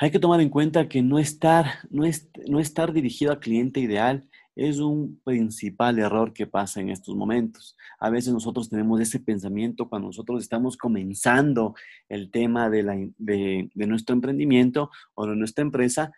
Hay 0.00 0.10
que 0.10 0.18
tomar 0.18 0.40
en 0.40 0.48
cuenta 0.48 0.88
que 0.88 1.00
no 1.00 1.20
estar, 1.20 1.74
no, 1.90 2.02
no 2.48 2.58
estar 2.58 2.92
dirigido 2.92 3.30
al 3.30 3.38
cliente 3.38 3.78
ideal 3.78 4.28
es 4.56 4.80
un 4.80 5.20
principal 5.22 6.00
error 6.00 6.32
que 6.32 6.48
pasa 6.48 6.80
en 6.80 6.90
estos 6.90 7.14
momentos. 7.14 7.76
A 8.00 8.10
veces 8.10 8.32
nosotros 8.32 8.68
tenemos 8.68 9.00
ese 9.00 9.20
pensamiento 9.20 9.88
cuando 9.88 10.08
nosotros 10.08 10.42
estamos 10.42 10.76
comenzando 10.76 11.76
el 12.08 12.32
tema 12.32 12.68
de, 12.68 13.12
de 13.16 13.86
nuestro 13.86 14.12
emprendimiento 14.12 14.90
o 15.14 15.28
de 15.28 15.36
nuestra 15.36 15.62
empresa, 15.62 16.10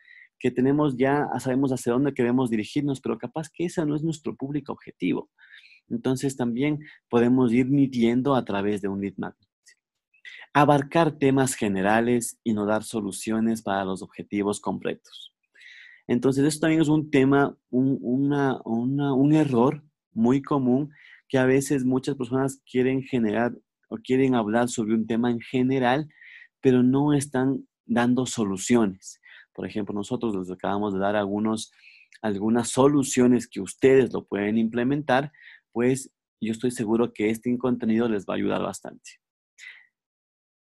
que 0.43 0.51
tenemos 0.51 0.97
ya, 0.99 1.29
sabemos 1.39 1.71
hacia 1.71 1.93
dónde 1.93 2.13
queremos 2.13 2.51
dirigirnos, 2.51 3.01
pero 3.01 3.17
capaz 3.17 3.49
que 3.49 3.65
ese 3.65 3.87
no 3.87 3.97
es 3.97 4.03
nuestro 4.03 4.37
público 4.37 4.73
objetivo. 4.73 5.31
Entonces 5.89 6.37
también 6.37 6.81
podemos 7.09 7.53
ir 7.53 7.67
midiendo 7.67 8.35
a 8.35 8.45
través 8.45 8.83
de 8.83 8.89
un 8.89 9.01
lead 9.01 9.15
magnet 9.17 9.49
abarcar 10.53 11.13
temas 11.13 11.55
generales 11.55 12.39
y 12.45 12.53
no 12.53 12.67
dar 12.67 12.85
soluciones 12.85 13.63
para 13.63 13.85
los 13.85 14.03
objetivos 14.03 14.61
completos. 14.61 15.33
Entonces, 16.07 16.45
esto 16.45 16.63
también 16.63 16.83
es 16.83 16.89
un 16.89 17.11
tema, 17.11 17.57
un, 17.71 19.33
error 19.33 19.83
muy 20.13 20.43
común 20.43 20.91
que 21.29 21.39
a 21.39 21.47
veces 21.47 21.85
muchas 21.85 22.17
personas 22.17 22.61
quieren 22.71 23.03
generar 23.03 23.57
o 23.89 23.97
quieren 23.97 24.35
hablar 24.35 24.69
sobre 24.69 24.95
un 24.95 25.07
tema 25.07 25.31
en 25.31 25.41
general, 25.41 26.09
pero 26.61 26.83
no 26.83 27.15
están 27.15 27.67
dando 27.87 28.27
soluciones. 28.27 29.21
Por 29.53 29.67
ejemplo, 29.67 29.95
nosotros 29.95 30.35
les 30.35 30.51
acabamos 30.51 30.95
de 30.95 31.01
dar 31.01 31.17
algunos, 31.17 31.73
algunas 32.21 32.69
soluciones 32.69 33.49
que 33.49 33.61
ustedes 33.61 34.13
lo 34.13 34.25
pueden 34.25 34.59
implementar, 34.59 35.33
pues 35.73 36.11
yo 36.41 36.53
estoy 36.53 36.71
seguro 36.71 37.13
que 37.13 37.31
este 37.31 37.57
contenido 37.59 38.09
les 38.09 38.27
va 38.27 38.35
a 38.35 38.37
ayudar 38.37 38.63
bastante. 38.63 39.13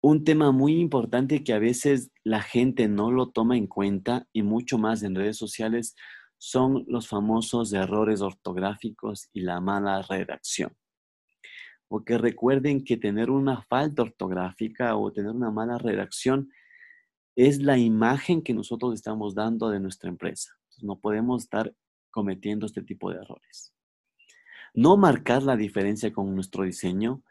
Un 0.01 0.25
tema 0.25 0.51
muy 0.51 0.81
importante 0.81 1.45
que 1.45 1.53
a 1.53 1.59
veces 1.59 2.11
la 2.25 2.41
gente 2.41 2.89
no 2.89 3.09
lo 3.09 3.29
toma 3.29 3.55
en 3.55 3.67
cuenta 3.67 4.27
y 4.33 4.43
mucho 4.43 4.77
más 4.77 5.01
en 5.03 5.15
redes 5.15 5.37
sociales 5.37 5.95
son 6.37 6.83
los 6.87 7.07
famosos 7.07 7.71
errores 7.71 8.19
ortográficos 8.19 9.29
y 9.31 9.41
la 9.41 9.61
mala 9.61 10.01
redacción. 10.01 10.75
Porque 11.87 12.17
recuerden 12.17 12.83
que 12.83 12.97
tener 12.97 13.29
una 13.29 13.61
falta 13.61 14.01
ortográfica 14.01 14.97
o 14.97 15.13
tener 15.13 15.31
una 15.31 15.51
mala 15.51 15.77
redacción 15.77 16.49
es 17.35 17.59
la 17.61 17.77
imagen 17.77 18.41
que 18.41 18.53
nosotros 18.53 18.93
estamos 18.93 19.35
dando 19.35 19.69
de 19.69 19.79
nuestra 19.79 20.09
empresa. 20.09 20.57
No 20.81 20.99
podemos 20.99 21.43
estar 21.43 21.73
cometiendo 22.11 22.65
este 22.65 22.81
tipo 22.81 23.11
de 23.11 23.17
errores. 23.17 23.73
No 24.73 24.97
marcar 24.97 25.43
la 25.43 25.55
diferencia 25.55 26.11
con 26.11 26.33
nuestro 26.35 26.63
diseño 26.63 27.23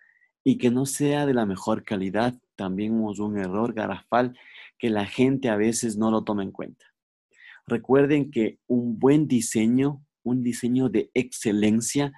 y 0.45 0.59
que 0.59 0.71
no 0.71 0.87
sea 0.87 1.27
de 1.27 1.35
la 1.35 1.47
mejor 1.47 1.85
calidad 1.85 2.35
también 2.57 3.05
es 3.11 3.19
un 3.19 3.38
error 3.38 3.75
garrafal 3.75 4.38
que 4.79 4.91
la 4.91 5.07
gente 5.07 5.49
a 5.49 5.57
veces 5.57 5.97
no 5.97 6.11
lo 6.11 6.25
toma 6.25 6.43
en 6.43 6.53
cuenta. 6.53 6.87
Recuerden 7.67 8.31
que 8.31 8.59
un 8.67 8.99
buen 8.99 9.29
diseño, 9.29 10.05
un 10.25 10.43
diseño 10.43 10.88
de 10.88 11.11
excelencia, 11.15 12.12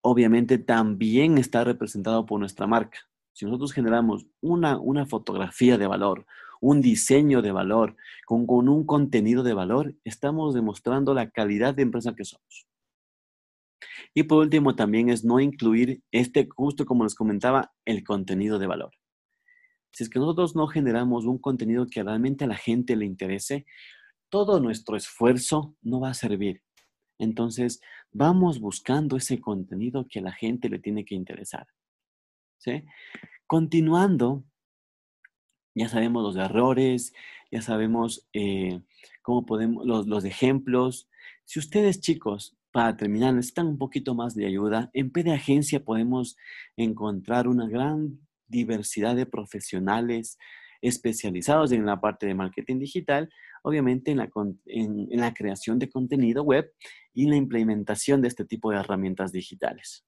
obviamente 0.00 0.58
también 0.58 1.38
está 1.38 1.64
representado 1.64 2.24
por 2.24 2.40
nuestra 2.40 2.66
marca. 2.66 2.98
Si 3.32 3.44
nosotros 3.44 3.72
generamos 3.72 4.26
una, 4.40 4.78
una 4.78 5.06
fotografía 5.06 5.78
de 5.78 5.86
valor, 5.86 6.26
un 6.60 6.80
diseño 6.80 7.42
de 7.42 7.52
valor, 7.52 7.96
con, 8.26 8.46
con 8.46 8.68
un 8.68 8.86
contenido 8.86 9.42
de 9.42 9.54
valor, 9.54 9.94
estamos 10.04 10.54
demostrando 10.54 11.14
la 11.14 11.30
calidad 11.30 11.74
de 11.74 11.82
empresa 11.82 12.14
que 12.14 12.24
somos. 12.24 12.66
Y 14.14 14.24
por 14.24 14.38
último, 14.38 14.74
también 14.74 15.10
es 15.10 15.24
no 15.24 15.40
incluir 15.40 16.02
este, 16.10 16.48
justo 16.54 16.86
como 16.86 17.04
les 17.04 17.14
comentaba, 17.14 17.72
el 17.84 18.04
contenido 18.04 18.58
de 18.58 18.66
valor. 18.66 18.90
Si 19.92 20.04
es 20.04 20.10
que 20.10 20.18
nosotros 20.18 20.54
no 20.54 20.66
generamos 20.66 21.24
un 21.24 21.38
contenido 21.38 21.86
que 21.86 22.02
realmente 22.02 22.44
a 22.44 22.48
la 22.48 22.56
gente 22.56 22.96
le 22.96 23.06
interese, 23.06 23.66
todo 24.28 24.60
nuestro 24.60 24.96
esfuerzo 24.96 25.76
no 25.82 26.00
va 26.00 26.10
a 26.10 26.14
servir. 26.14 26.62
Entonces, 27.18 27.80
vamos 28.12 28.60
buscando 28.60 29.16
ese 29.16 29.40
contenido 29.40 30.06
que 30.08 30.20
a 30.20 30.22
la 30.22 30.32
gente 30.32 30.68
le 30.68 30.78
tiene 30.78 31.04
que 31.04 31.14
interesar. 31.14 31.66
¿sí? 32.58 32.84
Continuando, 33.46 34.44
ya 35.78 35.88
sabemos 35.88 36.22
los 36.22 36.36
errores, 36.36 37.12
ya 37.50 37.62
sabemos 37.62 38.28
eh, 38.32 38.80
cómo 39.22 39.46
podemos, 39.46 39.86
los, 39.86 40.06
los 40.06 40.24
ejemplos. 40.24 41.08
Si 41.44 41.58
ustedes, 41.58 42.00
chicos, 42.00 42.56
para 42.70 42.96
terminar, 42.96 43.34
necesitan 43.34 43.68
un 43.68 43.78
poquito 43.78 44.14
más 44.14 44.34
de 44.34 44.46
ayuda, 44.46 44.90
en 44.92 45.10
PD 45.10 45.32
Agencia 45.32 45.84
podemos 45.84 46.36
encontrar 46.76 47.48
una 47.48 47.68
gran 47.68 48.18
diversidad 48.48 49.16
de 49.16 49.26
profesionales 49.26 50.38
especializados 50.80 51.72
en 51.72 51.86
la 51.86 52.00
parte 52.00 52.26
de 52.26 52.34
marketing 52.34 52.78
digital, 52.78 53.28
obviamente 53.62 54.10
en 54.10 54.18
la, 54.18 54.30
en, 54.66 55.08
la 55.10 55.34
creación 55.34 55.78
de 55.78 55.90
contenido 55.90 56.42
web 56.42 56.72
y 57.12 57.24
en 57.24 57.30
la 57.30 57.36
implementación 57.36 58.22
de 58.22 58.28
este 58.28 58.44
tipo 58.44 58.70
de 58.70 58.78
herramientas 58.78 59.32
digitales. 59.32 60.04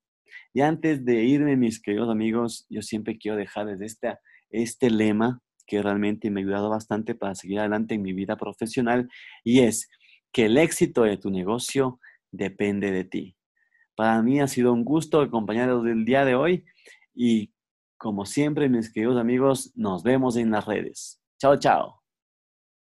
Y 0.52 0.61
antes 0.61 1.04
de 1.04 1.24
irme, 1.24 1.56
mis 1.56 1.80
queridos 1.80 2.11
amigos, 2.11 2.66
yo 2.68 2.82
siempre 2.82 3.16
quiero 3.18 3.38
dejarles 3.38 3.80
este, 3.80 4.18
este 4.50 4.90
lema 4.90 5.40
que 5.66 5.80
realmente 5.80 6.30
me 6.30 6.40
ha 6.40 6.44
ayudado 6.44 6.68
bastante 6.68 7.14
para 7.14 7.35
seguir 7.35 7.61
adelante 7.61 7.94
en 7.94 8.02
mi 8.02 8.12
vida 8.12 8.37
profesional 8.37 9.08
y 9.42 9.61
es 9.61 9.88
que 10.33 10.47
el 10.47 10.59
éxito 10.59 11.03
de 11.03 11.16
tu 11.18 11.31
negocio 11.31 12.01
depende 12.31 12.90
de 12.90 13.05
ti. 13.05 13.37
Para 13.95 14.23
mí 14.23 14.40
ha 14.40 14.49
sido 14.49 14.73
un 14.73 14.85
gusto 14.85 15.21
acompañarlos 15.21 15.85
del 15.85 16.05
día 16.05 16.25
de 16.25 16.35
hoy 16.35 16.64
y 17.14 17.53
Como 18.03 18.27
siempre, 18.27 18.68
mis 18.68 18.92
queridos 18.92 19.16
amigos, 19.16 19.71
nos 19.77 20.03
vemos 20.03 20.37
en 20.37 20.51
las 20.51 20.66
redes. 20.66 21.23
Chao, 21.38 21.57
chao. 21.57 22.02